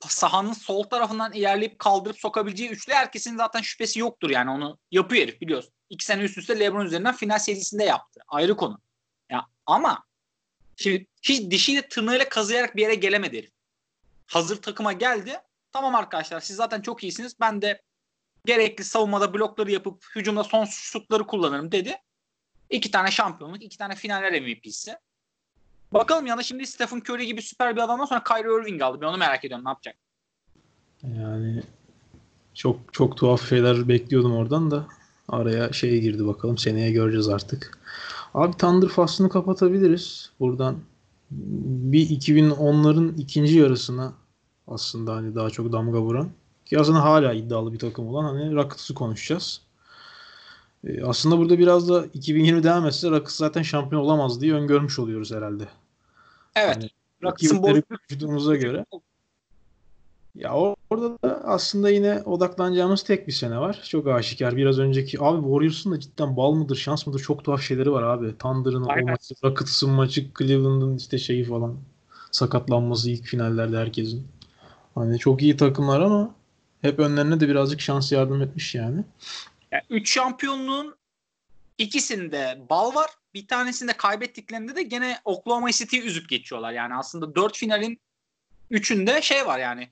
[0.08, 5.40] sahanın sol tarafından ilerleyip kaldırıp sokabileceği üçlü herkesin zaten şüphesi yoktur yani onu yapıyor herif
[5.40, 5.72] biliyorsun.
[5.90, 8.20] İki sene üst üste LeBron üzerinden final serisinde yaptı.
[8.28, 8.80] Ayrı konu.
[9.30, 10.04] Ya ama
[10.76, 13.50] şimdi hiç dişiyle tırnağıyla kazıyarak bir yere gelemedi herif.
[14.26, 15.40] Hazır takıma geldi.
[15.72, 17.40] Tamam arkadaşlar siz zaten çok iyisiniz.
[17.40, 17.82] Ben de
[18.44, 21.96] gerekli savunmada blokları yapıp hücumda son şutları kullanırım dedi.
[22.70, 24.96] İki tane şampiyonluk, iki tane finaller MVP'si.
[25.92, 28.98] Bakalım yana şimdi Stephen Curry gibi süper bir adamdan sonra Kyrie Irving aldı.
[29.00, 29.96] Ben onu merak ediyorum ne yapacak.
[31.02, 31.62] Yani
[32.54, 34.86] çok çok tuhaf şeyler bekliyordum oradan da
[35.28, 37.78] araya şey girdi bakalım seneye göreceğiz artık.
[38.34, 40.32] Abi Thunder faslını kapatabiliriz.
[40.40, 40.76] Buradan
[41.30, 44.12] bir 2010'ların ikinci yarısına
[44.68, 46.30] aslında hani daha çok damga vuran
[46.66, 49.60] ki aslında hala iddialı bir takım olan hani Rockets'ı konuşacağız.
[50.84, 55.32] Ee, aslında burada biraz da 2020 devam etse Rockets zaten şampiyon olamaz diye öngörmüş oluyoruz
[55.32, 55.68] herhalde.
[56.56, 56.90] Evet.
[57.22, 58.84] Hani boyu vücudumuza göre.
[60.34, 60.54] Ya
[60.90, 63.82] orada da aslında yine odaklanacağımız tek bir sene var.
[63.88, 64.56] Çok aşikar.
[64.56, 68.38] Biraz önceki abi Warriors'ın da cidden bal mıdır şans mıdır çok tuhaf şeyleri var abi.
[68.38, 71.76] Thunder'ın o maçı, Rockets'ın maçı, Cleveland'ın işte şeyi falan.
[72.30, 74.28] Sakatlanması ilk finallerde herkesin.
[74.94, 76.34] Hani çok iyi takımlar ama
[76.82, 79.04] hep önlerine de birazcık şans yardım etmiş yani.
[79.72, 80.94] yani üç şampiyonluğun
[81.78, 83.10] ikisinde bal var.
[83.34, 86.72] Bir tanesinde kaybettiklerinde de gene Oklahoma City'yi üzüp geçiyorlar.
[86.72, 88.00] Yani aslında dört finalin
[88.70, 89.90] üçünde şey var yani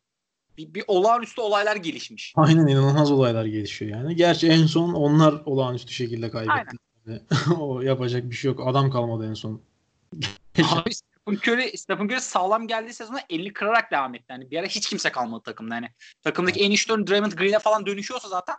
[0.59, 2.33] bir, bir olağanüstü olaylar gelişmiş.
[2.37, 4.17] Aynen inanılmaz olaylar gelişiyor yani.
[4.17, 6.77] Gerçi en son onlar olağanüstü şekilde kaybetti.
[7.59, 8.61] o yapacak bir şey yok.
[8.67, 9.63] Adam kalmadı en son.
[10.63, 14.25] Abi Stephen Curry, Stephen Curry sağlam geldiği sezona 50 kırarak devam etti.
[14.29, 15.75] Yani bir ara hiç kimse kalmadı takımda.
[15.75, 15.89] Yani
[16.23, 18.57] takımdaki en işlerin Draymond Green'e falan dönüşüyorsa zaten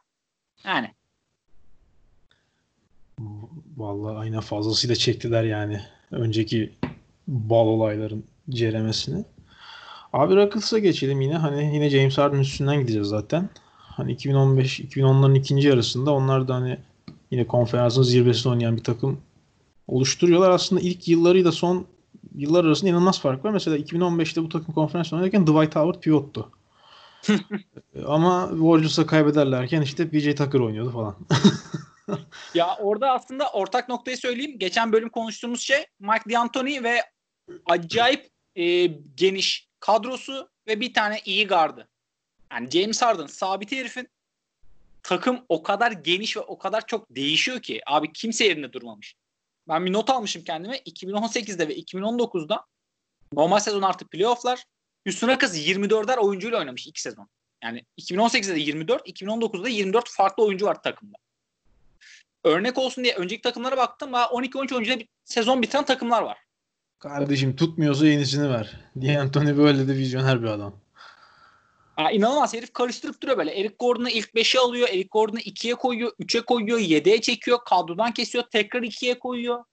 [0.66, 0.96] yani.
[3.80, 5.82] Vallahi aynen fazlasıyla çektiler yani.
[6.12, 6.74] Önceki
[7.28, 9.26] bal olayların ceremesini.
[10.14, 11.38] Abi Rockets'a geçelim yine.
[11.38, 13.50] Hani yine James Harden üstünden gideceğiz zaten.
[13.78, 16.78] Hani 2015-2010'ların ikinci yarısında onlar da hani
[17.32, 19.22] yine konferansın zirvesinde oynayan bir takım
[19.88, 20.50] oluşturuyorlar.
[20.50, 21.86] Aslında ilk yıllarıyla son
[22.36, 23.52] yıllar arasında inanılmaz fark var.
[23.52, 26.52] Mesela 2015'te bu takım konferans oynarken Dwight Howard pivottu.
[28.06, 31.16] Ama Warriors'a kaybederlerken işte PJ Tucker oynuyordu falan.
[32.54, 34.60] ya orada aslında ortak noktayı söyleyeyim.
[34.60, 37.04] Geçen bölüm konuştuğumuz şey Mike D'Antoni ve
[37.66, 41.90] acayip e, geniş kadrosu ve bir tane iyi gardı.
[42.52, 44.08] Yani James Harden sabit herifin
[45.04, 49.16] takım o kadar geniş ve o kadar çok değişiyor ki abi kimse yerinde durmamış.
[49.68, 52.66] Ben bir not almışım kendime 2018'de ve 2019'da
[53.34, 54.66] normal sezon artı playofflar
[55.06, 57.30] üstüne kız 24'er oyuncuyla oynamış iki sezon.
[57.64, 61.18] Yani 2018'de de 24, 2019'da 24 farklı oyuncu var takımda.
[62.44, 64.12] Örnek olsun diye önceki takımlara baktım.
[64.12, 66.38] 12-13 oyuncuyla bir sezon bitiren takımlar var.
[67.00, 68.80] Kardeşim tutmuyorsa yenisini ver.
[68.96, 70.76] D'Antoni böyle de vizyoner bir adam.
[72.00, 73.60] Ya inanılmaz herif karıştırıp duruyor böyle.
[73.60, 74.90] Eric Gordon'u ilk 5'e alıyor.
[74.90, 76.12] Eric Gordon'u 2'ye koyuyor.
[76.20, 76.80] 3'e koyuyor.
[76.80, 77.60] 7'ye çekiyor.
[77.66, 78.44] Kadrodan kesiyor.
[78.52, 79.64] Tekrar 2'ye koyuyor.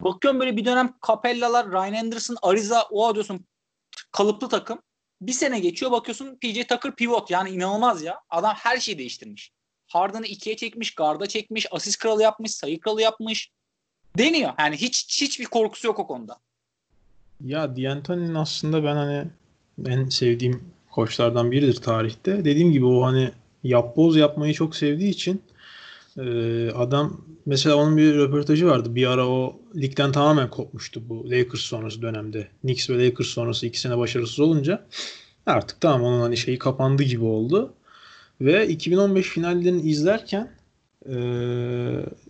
[0.00, 3.46] Bakıyorum böyle bir dönem Capella'lar, Ryan Anderson, Ariza o diyorsun
[4.12, 4.82] kalıplı takım.
[5.20, 7.30] Bir sene geçiyor bakıyorsun PJ Tucker pivot.
[7.30, 8.20] Yani inanılmaz ya.
[8.30, 9.52] Adam her şeyi değiştirmiş.
[9.94, 13.50] Harden'ı 2'ye çekmiş, garda çekmiş, asist kralı yapmış, sayı kralı yapmış.
[14.18, 14.52] Deniyor.
[14.58, 16.36] Yani hiç hiçbir korkusu yok o konuda.
[17.40, 19.26] Ya D'Antoni'nin aslında ben hani
[19.86, 22.44] en sevdiğim koçlardan biridir tarihte.
[22.44, 23.30] Dediğim gibi o hani
[23.62, 25.42] yapboz yapmayı çok sevdiği için
[26.18, 26.22] e,
[26.70, 28.94] adam mesela onun bir röportajı vardı.
[28.94, 32.48] Bir ara o ligden tamamen kopmuştu bu Lakers sonrası dönemde.
[32.60, 34.86] Knicks ve Lakers sonrası iki sene başarısız olunca
[35.46, 37.74] artık tamam onun hani şeyi kapandı gibi oldu.
[38.40, 40.50] Ve 2015 finallerini izlerken
[41.06, 41.14] e,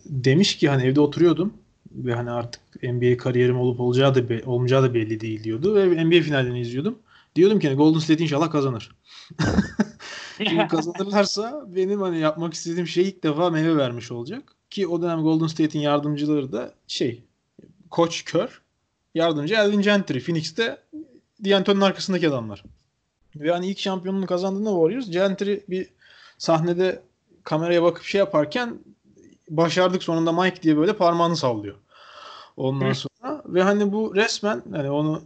[0.07, 1.55] demiş ki hani evde oturuyordum
[1.93, 6.05] ve hani artık NBA kariyerim olup olacağı da be, olmayacağı da belli değil diyordu ve
[6.05, 6.99] NBA finallerini izliyordum.
[7.37, 8.91] Diyordum ki hani Golden State inşallah kazanır.
[10.39, 14.53] Çünkü kazanırlarsa benim hani yapmak istediğim şey ilk defa meyve vermiş olacak.
[14.71, 17.25] Ki o dönem Golden State'in yardımcıları da şey
[17.91, 18.63] Koç Kör,
[19.15, 20.21] yardımcı Elvin Gentry.
[20.21, 20.83] Phoenix'te
[21.45, 22.65] D'Antoni'nin arkasındaki adamlar.
[23.37, 25.89] Ve hani ilk şampiyonluğunu kazandığında Warriors Gentry bir
[26.39, 27.03] sahnede
[27.45, 28.79] kameraya bakıp şey yaparken
[29.51, 31.75] başardık sonunda Mike diye böyle parmağını sallıyor.
[32.57, 32.95] Ondan Hı.
[32.95, 35.23] sonra ve hani bu resmen hani onu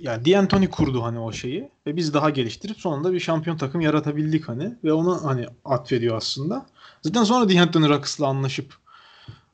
[0.00, 4.48] yani D'Antoni kurdu hani o şeyi ve biz daha geliştirip sonunda bir şampiyon takım yaratabildik
[4.48, 6.66] hani ve onu hani atfediyor aslında.
[7.02, 8.74] Zaten sonra D'Antoni Rockets'la anlaşıp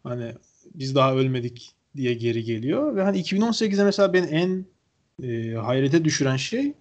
[0.04, 0.34] hani
[0.74, 4.66] biz daha ölmedik diye geri geliyor ve hani 2018'de mesela beni en
[5.22, 6.74] e, hayrete düşüren şey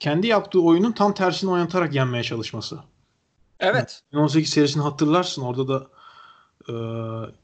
[0.00, 2.78] kendi yaptığı oyunun tam tersini oynatarak yenmeye çalışması.
[3.60, 4.02] Evet.
[4.08, 5.42] 2018 serisini hatırlarsın.
[5.42, 5.86] Orada da
[6.68, 6.72] ee,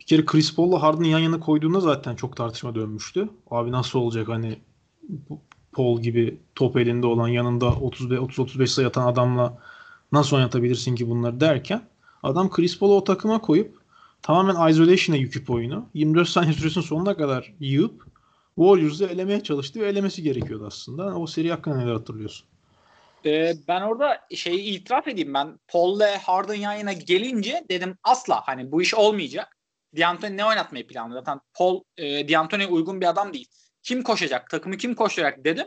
[0.01, 3.29] bir kere Chris Paul'la Harden'ı yan yana koyduğunda zaten çok tartışma dönmüştü.
[3.51, 4.59] Abi nasıl olacak hani
[5.73, 9.59] Paul gibi top elinde olan yanında 30-35 sayı atan adamla
[10.13, 11.83] nasıl oynatabilirsin ki bunları derken
[12.23, 13.81] adam Chris Paul'u o takıma koyup
[14.23, 18.07] tamamen isolation'a yüküp oyunu 24 saniye süresinin sonuna kadar yığıp
[18.61, 21.19] Warriors'ı elemeye çalıştı ve elemesi gerekiyordu aslında.
[21.19, 22.49] O seri hakkında neler hatırlıyorsun?
[23.25, 25.59] Ee, ben orada şeyi itiraf edeyim ben.
[25.69, 29.57] Paul ile Harden yan yana gelince dedim asla hani bu iş olmayacak.
[29.97, 31.21] D'Antoni ne oynatmayı planlıyor?
[31.21, 33.49] Zaten Paul e, D'Antoni'ye uygun bir adam değil.
[33.83, 34.51] Kim koşacak?
[34.51, 35.67] Takımı kim koşacak dedim.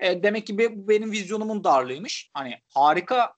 [0.00, 2.30] E, demek ki bu benim vizyonumun darlığıymış.
[2.34, 3.32] Hani harika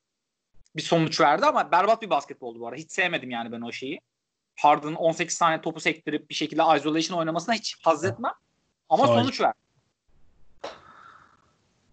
[0.77, 2.81] bir sonuç verdi ama berbat bir basketboldu bu arada.
[2.81, 4.01] Hiç sevmedim yani ben o şeyi.
[4.57, 8.33] Harden'ın 18 tane topu sektirip bir şekilde isolation oynamasına hiç haz etmem.
[8.89, 9.23] Ama Hayır.
[9.23, 9.55] sonuç verdi.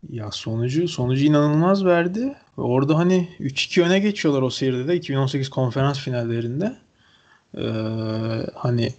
[0.10, 2.36] Ya sonucu sonucu inanılmaz verdi.
[2.58, 6.78] Orada hani 3-2 öne geçiyorlar o seride de 2018 konferans finallerinde.
[7.58, 7.62] Ee,
[8.56, 8.94] hani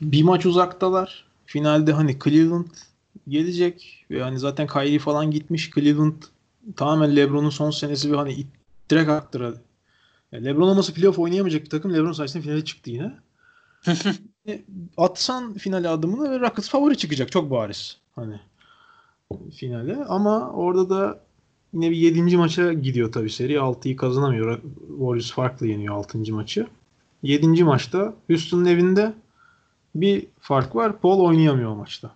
[0.00, 1.24] bir maç uzaktalar.
[1.46, 2.66] Finalde hani Cleveland
[3.28, 5.70] gelecek ve hani zaten Kyrie falan gitmiş.
[5.70, 6.22] Cleveland
[6.76, 8.46] tamamen LeBron'un son senesi ve hani
[8.90, 9.54] direkt aktıra.
[10.32, 13.12] Yani LeBron olmasa playoff oynayamayacak bir takım LeBron sayesinde finale çıktı yine.
[14.96, 17.98] Atsan finale adımını ve Rockets favori çıkacak çok bariz.
[18.12, 18.40] Hani
[19.56, 21.20] finale ama orada da
[21.72, 22.36] yine bir 7.
[22.36, 23.52] maça gidiyor tabii seri.
[23.52, 24.62] 6'yı kazanamıyor.
[24.88, 26.18] Warriors farklı yeniyor 6.
[26.18, 26.66] maçı.
[27.22, 27.64] 7.
[27.64, 29.12] maçta Houston'un evinde
[29.94, 31.00] bir fark var.
[31.00, 32.14] Paul oynayamıyor o maçta.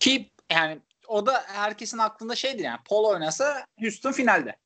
[0.00, 4.56] Ki yani o da herkesin aklında şeydir yani Paul oynasa Houston finalde.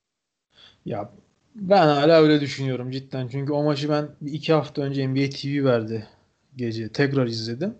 [0.84, 1.11] Ya
[1.55, 3.28] ben hala öyle düşünüyorum cidden.
[3.28, 6.07] Çünkü o maçı ben iki hafta önce NBA TV verdi
[6.57, 6.88] gece.
[6.88, 7.74] Tekrar izledim.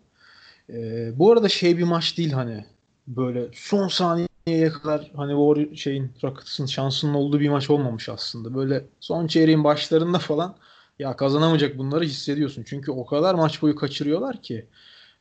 [0.70, 2.64] Ee, bu arada şey bir maç değil hani
[3.07, 8.55] böyle son saniyeye kadar hani Warrior şeyin Rockets'ın şansının olduğu bir maç olmamış aslında.
[8.55, 10.57] Böyle son çeyreğin başlarında falan
[10.99, 12.64] ya kazanamayacak bunları hissediyorsun.
[12.66, 14.66] Çünkü o kadar maç boyu kaçırıyorlar ki.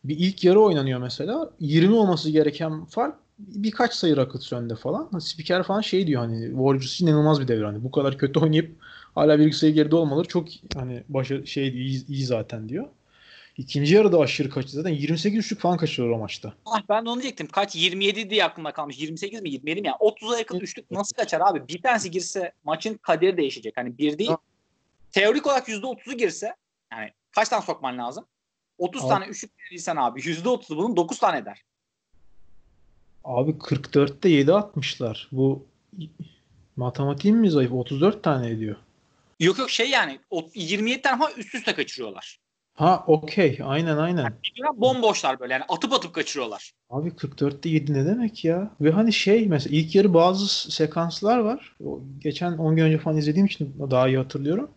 [0.03, 1.51] Bir ilk yarı oynanıyor mesela.
[1.59, 3.15] 20 olması gereken fark
[3.47, 5.19] birkaç sayı Rockets önde falan.
[5.19, 7.65] Spiker falan şey diyor hani Warriors inanılmaz bir devre.
[7.65, 8.75] Hani bu kadar kötü oynayıp
[9.15, 12.87] hala bir sayı geride olmaları çok hani başa şey iyi, iyi zaten diyor.
[13.57, 14.71] İkinci yarıda aşırı kaçtı.
[14.71, 16.53] Zaten 28 üçlük falan kaçırıyor o maçta.
[16.65, 17.47] Ah ben de onu diyecektim.
[17.47, 17.75] Kaç?
[17.75, 18.99] 27 diye aklımda kalmış.
[18.99, 19.87] 28 mi 27 mi?
[19.87, 21.67] Yani 30'a yakın üçlük nasıl kaçar abi?
[21.67, 23.77] Bir tanesi girse maçın kaderi değişecek.
[23.77, 24.31] Hani bir değil.
[25.11, 26.55] Teorik olarak %30'u girse
[26.91, 28.25] yani kaç tane sokman lazım?
[28.77, 29.09] 30 abi.
[29.09, 31.61] tane üçlük verirsen abi %30'u bunun 9 tane eder.
[33.23, 35.27] Abi 44'te 7 atmışlar.
[35.31, 35.65] Bu
[36.75, 37.71] matematiğim mi zayıf?
[37.71, 38.75] 34 tane ediyor.
[39.39, 40.19] Yok yok şey yani
[40.55, 42.39] 27 tane falan üst üste kaçırıyorlar.
[42.73, 43.59] Ha okey.
[43.63, 44.23] Aynen aynen.
[44.23, 46.71] Yani bomboşlar böyle yani atıp atıp kaçırıyorlar.
[46.89, 48.71] Abi 44'te 7 ne demek ya?
[48.81, 51.75] Ve hani şey mesela ilk yarı bazı sekanslar var.
[52.19, 54.71] Geçen 10 gün önce falan izlediğim için daha iyi hatırlıyorum.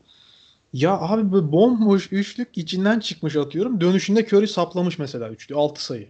[0.73, 3.81] Ya abi böyle bomboş üçlük içinden çıkmış atıyorum.
[3.81, 5.55] Dönüşünde Curry saplamış mesela üçlü.
[5.55, 6.09] 6 sayı.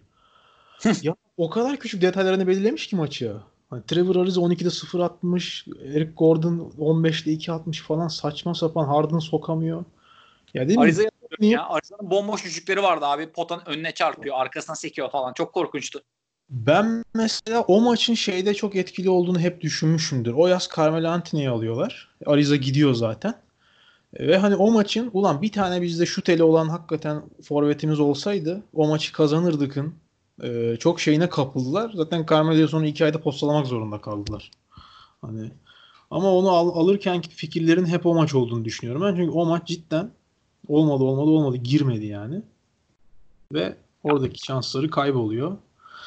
[1.02, 3.36] Ya o kadar küçük detaylarını belirlemiş ki maçı.
[3.70, 5.66] Hani Trevor Ariza 12'de 0 atmış.
[5.84, 8.08] Eric Gordon 15'de 2 atmış falan.
[8.08, 9.84] Saçma sapan Harden sokamıyor.
[10.54, 11.10] Ya değil Ariza'ya
[11.40, 11.46] mi?
[11.46, 11.68] ya.
[11.68, 13.32] Ariza'nın bomboş üçlükleri vardı abi.
[13.32, 14.36] Potanın önüne çarpıyor.
[14.38, 15.32] Arkasına sekiyor falan.
[15.32, 16.02] Çok korkunçtu.
[16.50, 20.32] Ben mesela o maçın şeyde çok etkili olduğunu hep düşünmüşümdür.
[20.32, 22.08] O yaz Carmelo Anthony'yi alıyorlar.
[22.26, 23.34] Ariza gidiyor zaten.
[24.20, 28.88] Ve hani o maçın ulan bir tane bizde şu teli olan hakikaten forvetimiz olsaydı o
[28.88, 29.94] maçı kazanırdıkın
[30.42, 31.90] e, çok şeyine kapıldılar.
[31.94, 34.50] Zaten Carmelo'yu sonra iki ayda postalamak zorunda kaldılar.
[35.20, 35.50] Hani
[36.10, 39.16] ama onu al, alırken fikirlerin hep o maç olduğunu düşünüyorum ben.
[39.16, 40.10] Çünkü o maç cidden
[40.68, 42.42] olmadı olmadı olmadı girmedi yani.
[43.52, 45.56] Ve oradaki şansları kayboluyor.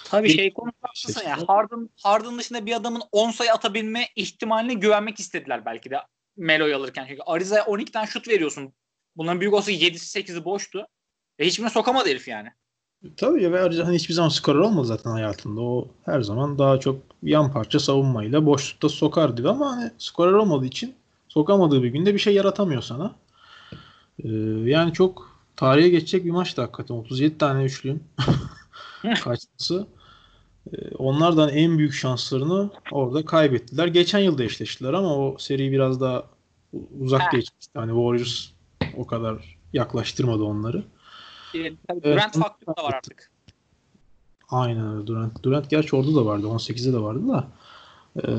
[0.05, 1.37] Tabii şey konusunda ya.
[1.47, 5.97] Harden, Harden dışında bir adamın 10 sayı atabilme ihtimaline güvenmek istediler belki de
[6.37, 7.05] Melo'yu alırken.
[7.07, 8.73] Çünkü Ariza'ya 12 tane şut veriyorsun.
[9.15, 10.87] Bunların büyük olsa 7'si 8'i boştu.
[11.39, 12.49] Ve hiçbirine sokamadı herif yani.
[13.17, 15.61] Tabii ya ve Ariza hani hiçbir zaman skorer olmadı zaten hayatında.
[15.61, 20.65] O her zaman daha çok yan parça savunmayla boşlukta sokar diyor ama hani skorer olmadığı
[20.65, 20.95] için
[21.27, 23.15] sokamadığı bir günde bir şey yaratamıyor sana.
[24.23, 24.29] Ee,
[24.65, 26.95] yani çok tarihe geçecek bir maçtı hakikaten.
[26.95, 28.03] 37 tane üçlüğün
[29.23, 29.87] kaçması.
[30.73, 33.87] Ee, onlardan en büyük şanslarını orada kaybettiler.
[33.87, 36.23] Geçen yılda eşleştiler ama o seri biraz daha
[36.99, 37.71] uzak geçmişti.
[37.79, 38.49] Hani Warriors
[38.97, 40.83] o kadar yaklaştırmadı onları.
[41.53, 43.31] Ee, tabii Durant evet, faktörü de var artık.
[44.49, 45.07] Aynen öyle.
[45.07, 46.47] Durant, Durant gerçi orada da vardı.
[46.47, 47.47] 18'de de vardı da.
[48.27, 48.31] Ee,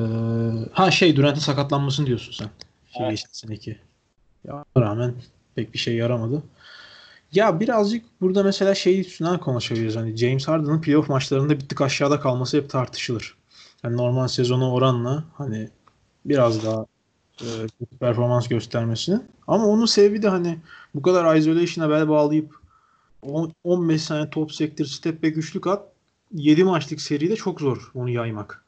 [0.73, 2.51] ha şey Durant'ın sakatlanmasını diyorsun sen.
[2.93, 3.11] Şey, evet.
[3.11, 3.79] Geçen seneki.
[4.45, 5.15] Ya rağmen
[5.55, 6.43] pek bir şey yaramadı.
[7.33, 9.97] Ya birazcık burada mesela şey üstünden konuşabiliriz.
[9.97, 13.37] Hani James Harden'ın playoff maçlarında bir tık aşağıda kalması hep tartışılır.
[13.85, 15.69] Yani normal sezona oranla hani
[16.25, 16.87] biraz daha
[17.41, 17.47] e,
[18.01, 19.21] performans göstermesini.
[19.47, 20.59] Ama onun sebebi de hani
[20.95, 22.58] bu kadar isolation'a bel bağlayıp
[23.65, 25.83] 15 saniye top sektir, step back üçlük at
[26.33, 28.65] 7 maçlık seride çok zor onu yaymak.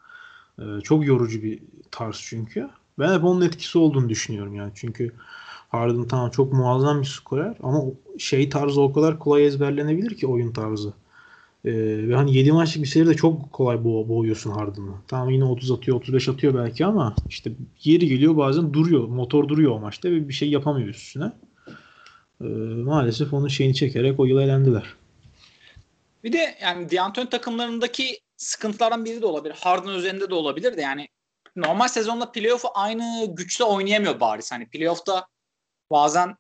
[0.59, 2.69] E, çok yorucu bir tarz çünkü.
[2.99, 4.73] Ben hep onun etkisi olduğunu düşünüyorum yani.
[4.75, 5.13] Çünkü
[5.69, 7.83] Harden tamam çok muazzam bir skorer ama
[8.19, 10.93] şey tarzı o kadar kolay ezberlenebilir ki oyun tarzı.
[11.65, 11.73] Ee,
[12.09, 14.93] ve hani 7 maçlık bir seride çok kolay bo- boğuyorsun Harden'ı.
[15.09, 17.53] Tamam yine 30 atıyor 35 atıyor belki ama işte
[17.85, 19.09] yeri geliyor bazen duruyor.
[19.09, 21.33] Motor duruyor o maçta ve bir şey yapamıyor üstüne.
[22.41, 22.45] Ee,
[22.85, 24.95] maalesef onun şeyini çekerek o yıl elendiler.
[26.25, 29.55] Bir de yani D'Antoni takımlarındaki sıkıntılardan biri de olabilir.
[29.61, 31.09] Harden üzerinde de olabilir de yani
[31.57, 34.53] normal sezonda playoff'u aynı güçte oynayamıyor bariz.
[34.53, 35.27] Hani playoff'ta
[35.91, 36.37] bazen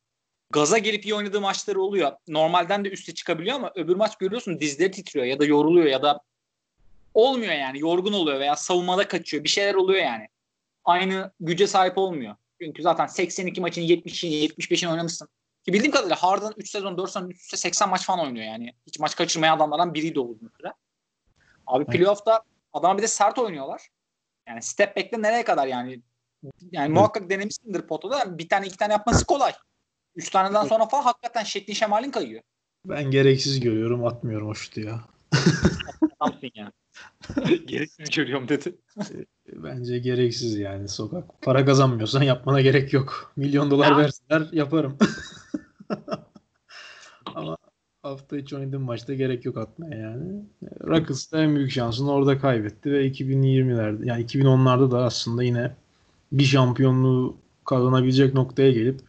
[0.50, 2.12] gaza gelip iyi oynadığı maçları oluyor.
[2.28, 6.20] Normalden de üste çıkabiliyor ama öbür maç görüyorsun dizleri titriyor ya da yoruluyor ya da
[7.14, 9.44] olmuyor yani yorgun oluyor veya savunmada kaçıyor.
[9.44, 10.28] Bir şeyler oluyor yani.
[10.84, 12.36] Aynı güce sahip olmuyor.
[12.62, 15.28] Çünkü zaten 82 maçın 70'ini 75'ini oynamışsın.
[15.64, 18.74] Ki bildiğim kadarıyla Harden 3 sezon 4 sezon üst üste 80 maç falan oynuyor yani.
[18.86, 20.72] Hiç maç kaçırmayan adamlardan biriydi o uzun süre.
[21.66, 22.42] Abi playoff'ta
[22.72, 23.88] adama bir de sert oynuyorlar.
[24.48, 26.02] Yani step back'te nereye kadar yani?
[26.72, 26.90] Yani evet.
[26.90, 28.38] muhakkak denemişsindir potada.
[28.38, 29.52] Bir tane iki tane yapması kolay.
[30.16, 32.42] Üç taneden sonra falan hakikaten şeklin şemalin kayıyor.
[32.84, 34.06] Ben gereksiz görüyorum.
[34.06, 35.00] Atmıyorum o şutu ya.
[36.20, 36.72] Adamsın ya.
[37.66, 38.78] gereksiz görüyorum dedi.
[39.52, 41.42] Bence gereksiz yani sokak.
[41.42, 43.32] Para kazanmıyorsan yapmana gerek yok.
[43.36, 43.98] Milyon dolar ya.
[43.98, 44.98] versinler yaparım.
[47.34, 47.56] Ama
[48.02, 50.44] hafta içi oynadığım maçta gerek yok atmaya yani.
[50.84, 55.76] Rockets da en büyük şansını orada kaybetti ve 2020'lerde yani 2010'larda da aslında yine
[56.32, 59.00] bir şampiyonluğu kazanabilecek noktaya gelip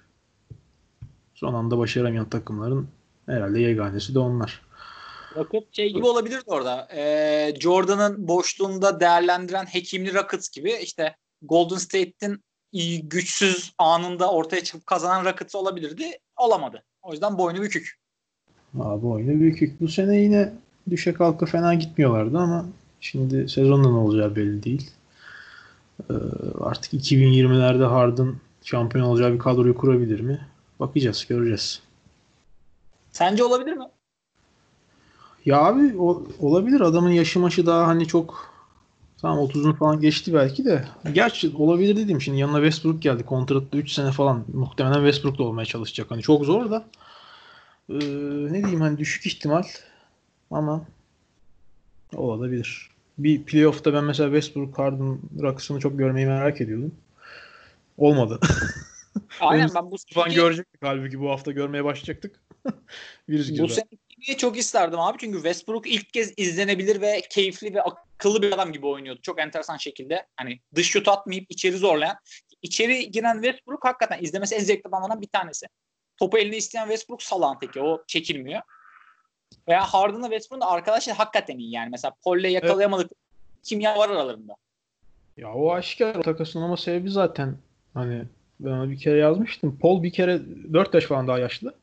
[1.34, 2.88] son anda başaramayan takımların
[3.26, 4.62] herhalde yeganesi de onlar.
[5.36, 6.88] Rocket şey gibi olabilirdi orada.
[6.96, 12.44] Ee, Jordan'ın boşluğunda değerlendiren hekimli Rockets gibi işte Golden State'in
[13.04, 16.12] güçsüz anında ortaya çıkıp kazanan Rockets olabilirdi.
[16.42, 16.84] Olamadı.
[17.02, 17.98] O yüzden boynu bükük.
[18.80, 19.82] Abi boynu bükük.
[19.82, 20.54] Bu sene yine
[20.90, 22.66] düşe kalka fena gitmiyorlardı ama
[23.02, 24.92] şimdi sezonda ne olacağı belli değil.
[26.10, 26.14] Ee,
[26.60, 30.48] artık 2020'lerde Harden şampiyon olacağı bir kadroyu kurabilir mi?
[30.80, 31.82] Bakacağız, göreceğiz.
[33.12, 33.86] Sence olabilir mi?
[35.46, 36.82] Ya abi o, olabilir.
[36.82, 38.51] Adamın yaşı maşı daha hani çok
[39.22, 40.86] tamam 30'unu falan geçti belki de.
[41.14, 43.26] Gerçi olabilir dedim şimdi yanına Westbrook geldi.
[43.26, 46.12] Kontratlı 3 sene falan muhtemelen Westbrook'ta olmaya çalışacak.
[46.12, 46.86] Hani çok zor da.
[47.90, 47.96] Ee,
[48.52, 49.64] ne diyeyim hani düşük ihtimal
[50.52, 50.86] ama
[52.16, 52.90] olabilir.
[53.18, 56.96] Bir playoff'ta ben mesela Westbrook Harden rakısını çok görmeyi merak ediyordum.
[57.98, 58.40] Olmadı.
[59.40, 62.40] Aynen ben bu falan görecektik halbuki bu hafta görmeye başlayacaktık.
[63.30, 67.82] bu sene çok isterdim abi çünkü Westbrook ilk kez izlenebilir ve keyifli ve
[68.22, 69.20] akıllı bir adam gibi oynuyordu.
[69.22, 70.28] Çok enteresan şekilde.
[70.38, 72.18] Hani dış şut atmayıp içeri zorlayan.
[72.62, 75.66] İçeri giren Westbrook hakikaten izlemesi en zevkli adamlardan bir tanesi.
[76.18, 77.82] Topu eline isteyen Westbrook salağın teki.
[77.82, 78.62] O çekilmiyor.
[79.68, 81.90] Veya Harden'la Westbrook'un da arkadaşlar hakikaten iyi yani.
[81.90, 83.12] Mesela Paul'le yakalayamadık.
[83.12, 83.64] Evet.
[83.64, 84.56] Kimya var aralarında.
[85.38, 87.58] Ya o aşikar takasın ama sebebi zaten
[87.94, 88.24] hani
[88.60, 89.80] ben bir kere yazmıştım.
[89.82, 90.42] Paul bir kere
[90.74, 91.74] 4 yaş falan daha yaşlı.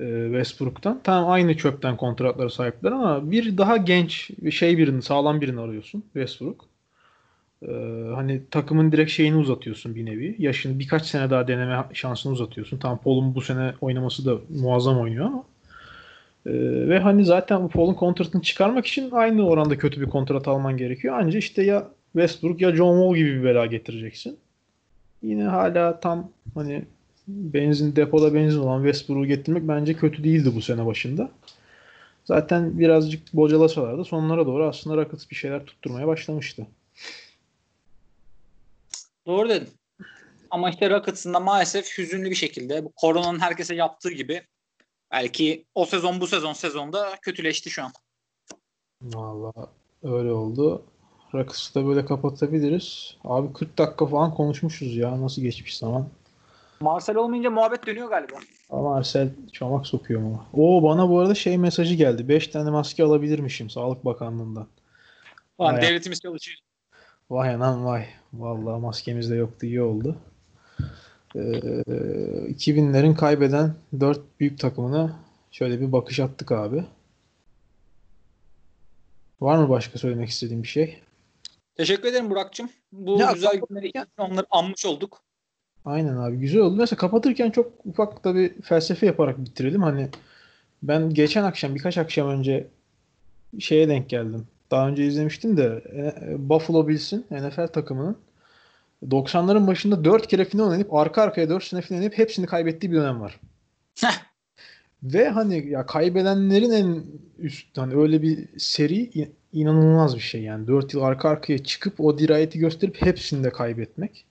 [0.00, 1.00] E, Westbrook'tan.
[1.04, 6.04] Tam aynı çöpten kontratları sahipler ama bir daha genç bir şey birini, sağlam birini arıyorsun
[6.12, 6.68] Westbrook.
[7.62, 7.66] Ee,
[8.14, 10.36] hani takımın direkt şeyini uzatıyorsun bir nevi.
[10.38, 12.78] Yaşını birkaç sene daha deneme şansını uzatıyorsun.
[12.78, 15.44] Tam Paul'un bu sene oynaması da muazzam oynuyor ama
[16.46, 16.52] ee,
[16.88, 21.18] ve hani zaten Paul'un kontratını çıkarmak için aynı oranda kötü bir kontrat alman gerekiyor.
[21.22, 24.38] Ancak işte ya Westbrook ya John Wall gibi bir bela getireceksin.
[25.22, 26.84] Yine hala tam hani
[27.28, 31.30] benzin depoda benzin olan Westbrook'u getirmek bence kötü değildi bu sene başında.
[32.24, 36.66] Zaten birazcık bocalasalar da sonlara doğru aslında Rockets bir şeyler tutturmaya başlamıştı.
[39.26, 39.68] Doğru dedin.
[40.50, 44.42] Ama işte Rockets'ın da maalesef hüzünlü bir şekilde bu koronanın herkese yaptığı gibi
[45.12, 47.92] belki o sezon bu sezon sezonda kötüleşti şu an.
[49.02, 49.52] Valla
[50.02, 50.82] öyle oldu.
[51.34, 53.16] Rockets'ı da böyle kapatabiliriz.
[53.24, 55.20] Abi 40 dakika falan konuşmuşuz ya.
[55.20, 56.08] Nasıl geçmiş zaman.
[56.80, 58.36] Marcel olmayınca muhabbet dönüyor galiba.
[58.70, 60.44] Ama Marcel çomak sokuyor mu?
[60.52, 62.28] Oo bana bu arada şey mesajı geldi.
[62.28, 64.66] 5 tane maske alabilirmişim Sağlık Bakanlığı'ndan.
[65.60, 66.58] Lan Vay devletimiz çalışıyor.
[67.30, 68.06] Vay anam vay.
[68.32, 70.16] Vallahi maskemiz de yoktu iyi oldu.
[71.34, 75.16] Ee, 2000'lerin kaybeden 4 büyük takımına
[75.50, 76.84] şöyle bir bakış attık abi.
[79.40, 80.98] Var mı başka söylemek istediğim bir şey?
[81.74, 82.70] Teşekkür ederim Burak'cığım.
[82.92, 85.22] Bu ya, güzel günleri onları anmış olduk.
[85.84, 86.76] Aynen abi güzel oldu.
[86.76, 89.82] Mesela kapatırken çok ufak da bir felsefe yaparak bitirelim.
[89.82, 90.08] Hani
[90.82, 92.66] ben geçen akşam birkaç akşam önce
[93.58, 94.46] şeye denk geldim.
[94.70, 98.16] Daha önce izlemiştim de e, Buffalo Bills'in NFL takımının
[99.08, 102.96] 90'ların başında 4 kere final oynayıp arka arkaya 4 sene final oynayıp hepsini kaybettiği bir
[102.96, 103.40] dönem var.
[105.02, 107.04] Ve hani ya kaybedenlerin en
[107.38, 110.66] üst hani öyle bir seri inanılmaz bir şey yani.
[110.66, 114.27] 4 yıl arka arkaya çıkıp o dirayeti gösterip hepsini de kaybetmek.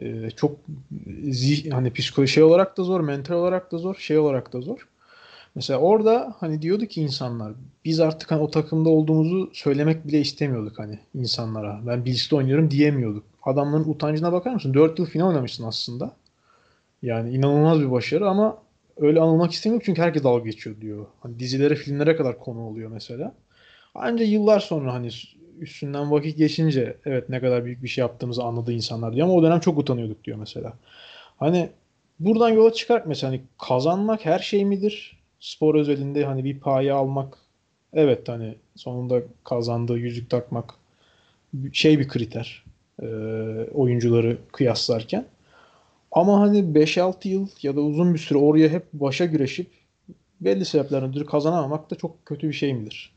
[0.00, 0.56] Ee, çok
[1.30, 4.88] zih, hani psikoloji şey olarak da zor, mental olarak da zor, şey olarak da zor.
[5.54, 7.52] Mesela orada hani diyordu ki insanlar
[7.84, 11.80] biz artık hani o takımda olduğumuzu söylemek bile istemiyorduk hani insanlara.
[11.86, 13.24] Ben Bills'te oynuyorum diyemiyorduk.
[13.42, 14.74] Adamların utancına bakar mısın?
[14.74, 16.16] 4 yıl final oynamışsın aslında.
[17.02, 18.58] Yani inanılmaz bir başarı ama
[18.96, 21.06] öyle anılmak istemiyor çünkü herkes dalga geçiyor diyor.
[21.20, 23.34] Hani dizilere, filmlere kadar konu oluyor mesela.
[23.94, 25.10] Ancak yıllar sonra hani
[25.60, 29.42] üstünden vakit geçince evet ne kadar büyük bir şey yaptığımızı anladı insanlar diyor ama o
[29.42, 30.72] dönem çok utanıyorduk diyor mesela.
[31.38, 31.70] Hani
[32.20, 35.18] buradan yola çıkarak mesela hani kazanmak her şey midir?
[35.40, 37.38] Spor özelinde hani bir payı almak
[37.92, 40.74] evet hani sonunda kazandığı yüzük takmak
[41.72, 42.64] şey bir kriter
[43.02, 43.06] e,
[43.74, 45.26] oyuncuları kıyaslarken.
[46.12, 49.70] Ama hani 5-6 yıl ya da uzun bir süre oraya hep başa güreşip
[50.40, 53.15] belli sebeplerden ötürü kazanamamak da çok kötü bir şey midir?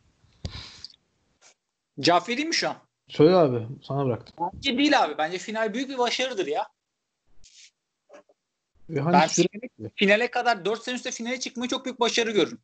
[2.00, 2.76] Cevap vereyim mi şu an?
[3.08, 4.48] Söyle abi sana bıraktım.
[4.56, 5.18] Bence değil abi.
[5.18, 6.68] Bence final büyük bir başarıdır ya.
[8.90, 12.60] Ve hani Ben finale, finale kadar 4 sene üstte finale çıkmayı çok büyük başarı görürüm.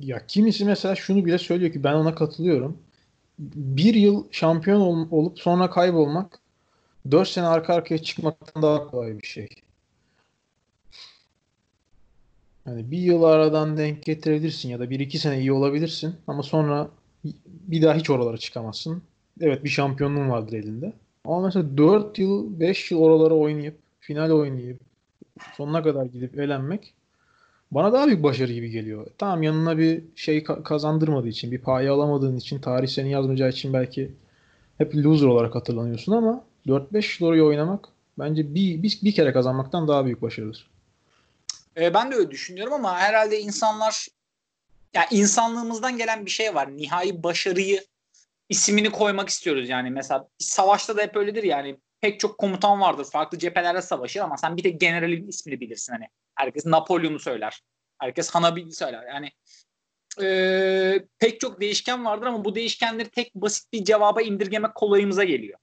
[0.00, 2.78] ya kimisi mesela şunu bile söylüyor ki ben ona katılıyorum.
[3.38, 6.38] Bir yıl şampiyon ol- olup sonra kaybolmak
[7.10, 9.48] 4 sene arka arkaya çıkmaktan daha kolay bir şey.
[12.66, 16.90] Yani bir yıl aradan denk getirebilirsin ya da bir iki sene iyi olabilirsin ama sonra
[17.44, 19.02] bir daha hiç oralara çıkamazsın.
[19.40, 20.92] Evet bir şampiyonluğun vardır elinde.
[21.24, 24.80] Ama mesela 4 yıl 5 yıl oralara oynayıp final oynayıp
[25.56, 26.94] sonuna kadar gidip elenmek
[27.70, 29.06] bana daha büyük başarı gibi geliyor.
[29.18, 33.72] Tamam yanına bir şey ka- kazandırmadığı için, bir paye alamadığın için, tarih seni yazmayacağı için
[33.72, 34.10] belki
[34.78, 39.88] hep loser olarak hatırlanıyorsun ama 4-5 yıl oraya oynamak bence bir, bir, bir kere kazanmaktan
[39.88, 40.70] daha büyük başarıdır.
[41.76, 44.06] Ee, ben de öyle düşünüyorum ama herhalde insanlar
[44.94, 46.76] ya insanlığımızdan gelen bir şey var.
[46.76, 47.84] Nihai başarıyı
[48.48, 49.90] ismini koymak istiyoruz yani.
[49.90, 51.76] Mesela savaşta da hep öyledir yani.
[52.00, 53.06] Pek çok komutan vardır.
[53.12, 56.08] Farklı cephelerde savaşır ama sen bir de generalin ismini bilirsin hani.
[56.34, 57.62] Herkes Napolyon'u söyler.
[57.98, 59.06] Herkes Hanabi'yi söyler.
[59.06, 59.30] Yani
[60.20, 65.58] ee, pek çok değişken vardır ama bu değişkenleri tek basit bir cevaba indirgemek kolayımıza geliyor.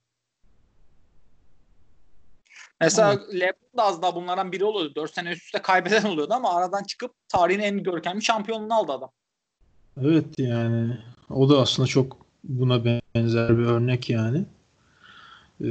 [2.80, 4.94] Mesela LeBron da az daha bunlardan biri oluyordu.
[4.94, 9.10] 4 sene üst üste kaybeden oluyordu ama aradan çıkıp tarihin en görkemli şampiyonluğunu aldı adam.
[10.02, 10.98] Evet yani
[11.30, 14.44] o da aslında çok buna benzer bir örnek yani.
[15.64, 15.68] Ee,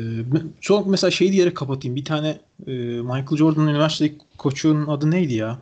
[0.62, 1.96] çok mesela şey diyerek kapatayım.
[1.96, 5.60] Bir tane e, Michael Jordan'ın üniversite koçunun adı neydi ya?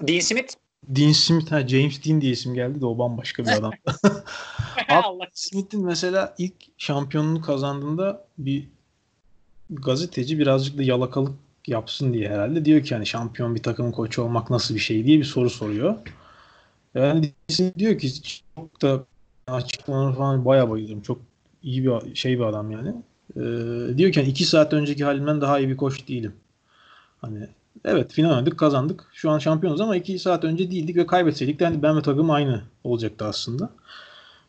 [0.00, 0.54] Dean Smith.
[0.88, 3.72] Dean Smith, ha, James Dean diye isim geldi de o bambaşka bir adam.
[4.88, 8.68] Allah Smith'in mesela ilk şampiyonluğu kazandığında bir
[9.70, 11.32] gazeteci birazcık da yalakalık
[11.66, 15.18] yapsın diye herhalde diyor ki hani şampiyon bir takımın koçu olmak nasıl bir şey diye
[15.18, 15.96] bir soru soruyor.
[16.96, 17.32] Yani
[17.78, 18.12] diyor ki
[18.56, 19.04] çok da
[19.46, 21.02] açıklamaları falan bayağı bayılıyorum.
[21.02, 21.18] Çok
[21.62, 22.94] iyi bir şey bir adam yani.
[23.36, 26.32] Ee, diyor ki hani iki saat önceki halimden daha iyi bir koç değilim.
[27.20, 27.48] Hani
[27.84, 29.04] evet final oynadık kazandık.
[29.12, 32.30] Şu an şampiyonuz ama iki saat önce değildik ve kaybetseydik de hani ben ve takım
[32.30, 33.70] aynı olacaktı aslında.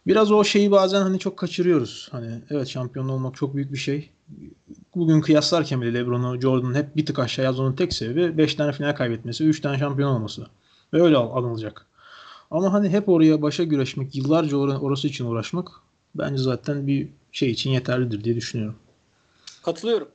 [0.08, 2.08] Biraz o şeyi bazen hani çok kaçırıyoruz.
[2.12, 4.10] Hani evet şampiyon olmak çok büyük bir şey.
[4.96, 8.96] Bugün kıyaslarken bile LeBron'u, Jordan'ın hep bir tık aşağı yazmanın tek sebebi 5 tane final
[8.96, 10.48] kaybetmesi, 3 tane şampiyon olması.
[10.94, 11.86] Ve öyle anılacak.
[12.52, 15.68] Ama hani hep oraya başa güreşmek, yıllarca or- orası için uğraşmak
[16.16, 18.76] bence zaten bir şey için yeterlidir diye düşünüyorum.
[19.64, 20.08] Katılıyorum.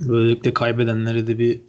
[0.00, 1.60] Böylelikle kaybedenlere de bir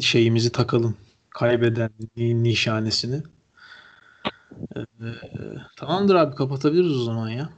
[0.00, 0.96] şeyimizi takalım.
[1.30, 3.22] Kaybeden nişanesini.
[4.76, 4.82] Ee,
[5.76, 7.50] tamamdır abi kapatabiliriz o zaman ya.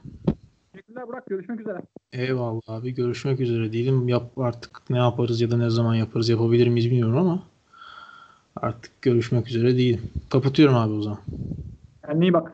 [0.73, 1.25] Teşekkürler Burak.
[1.25, 1.81] Görüşmek üzere.
[2.13, 4.07] Eyvallah abi görüşmek üzere diyelim.
[4.07, 7.43] Yap artık ne yaparız ya da ne zaman yaparız yapabilir miyiz bilmiyorum ama
[8.55, 10.01] artık görüşmek üzere değilim.
[10.29, 11.19] Kapatıyorum abi o zaman.
[12.05, 12.53] Kendine iyi bak.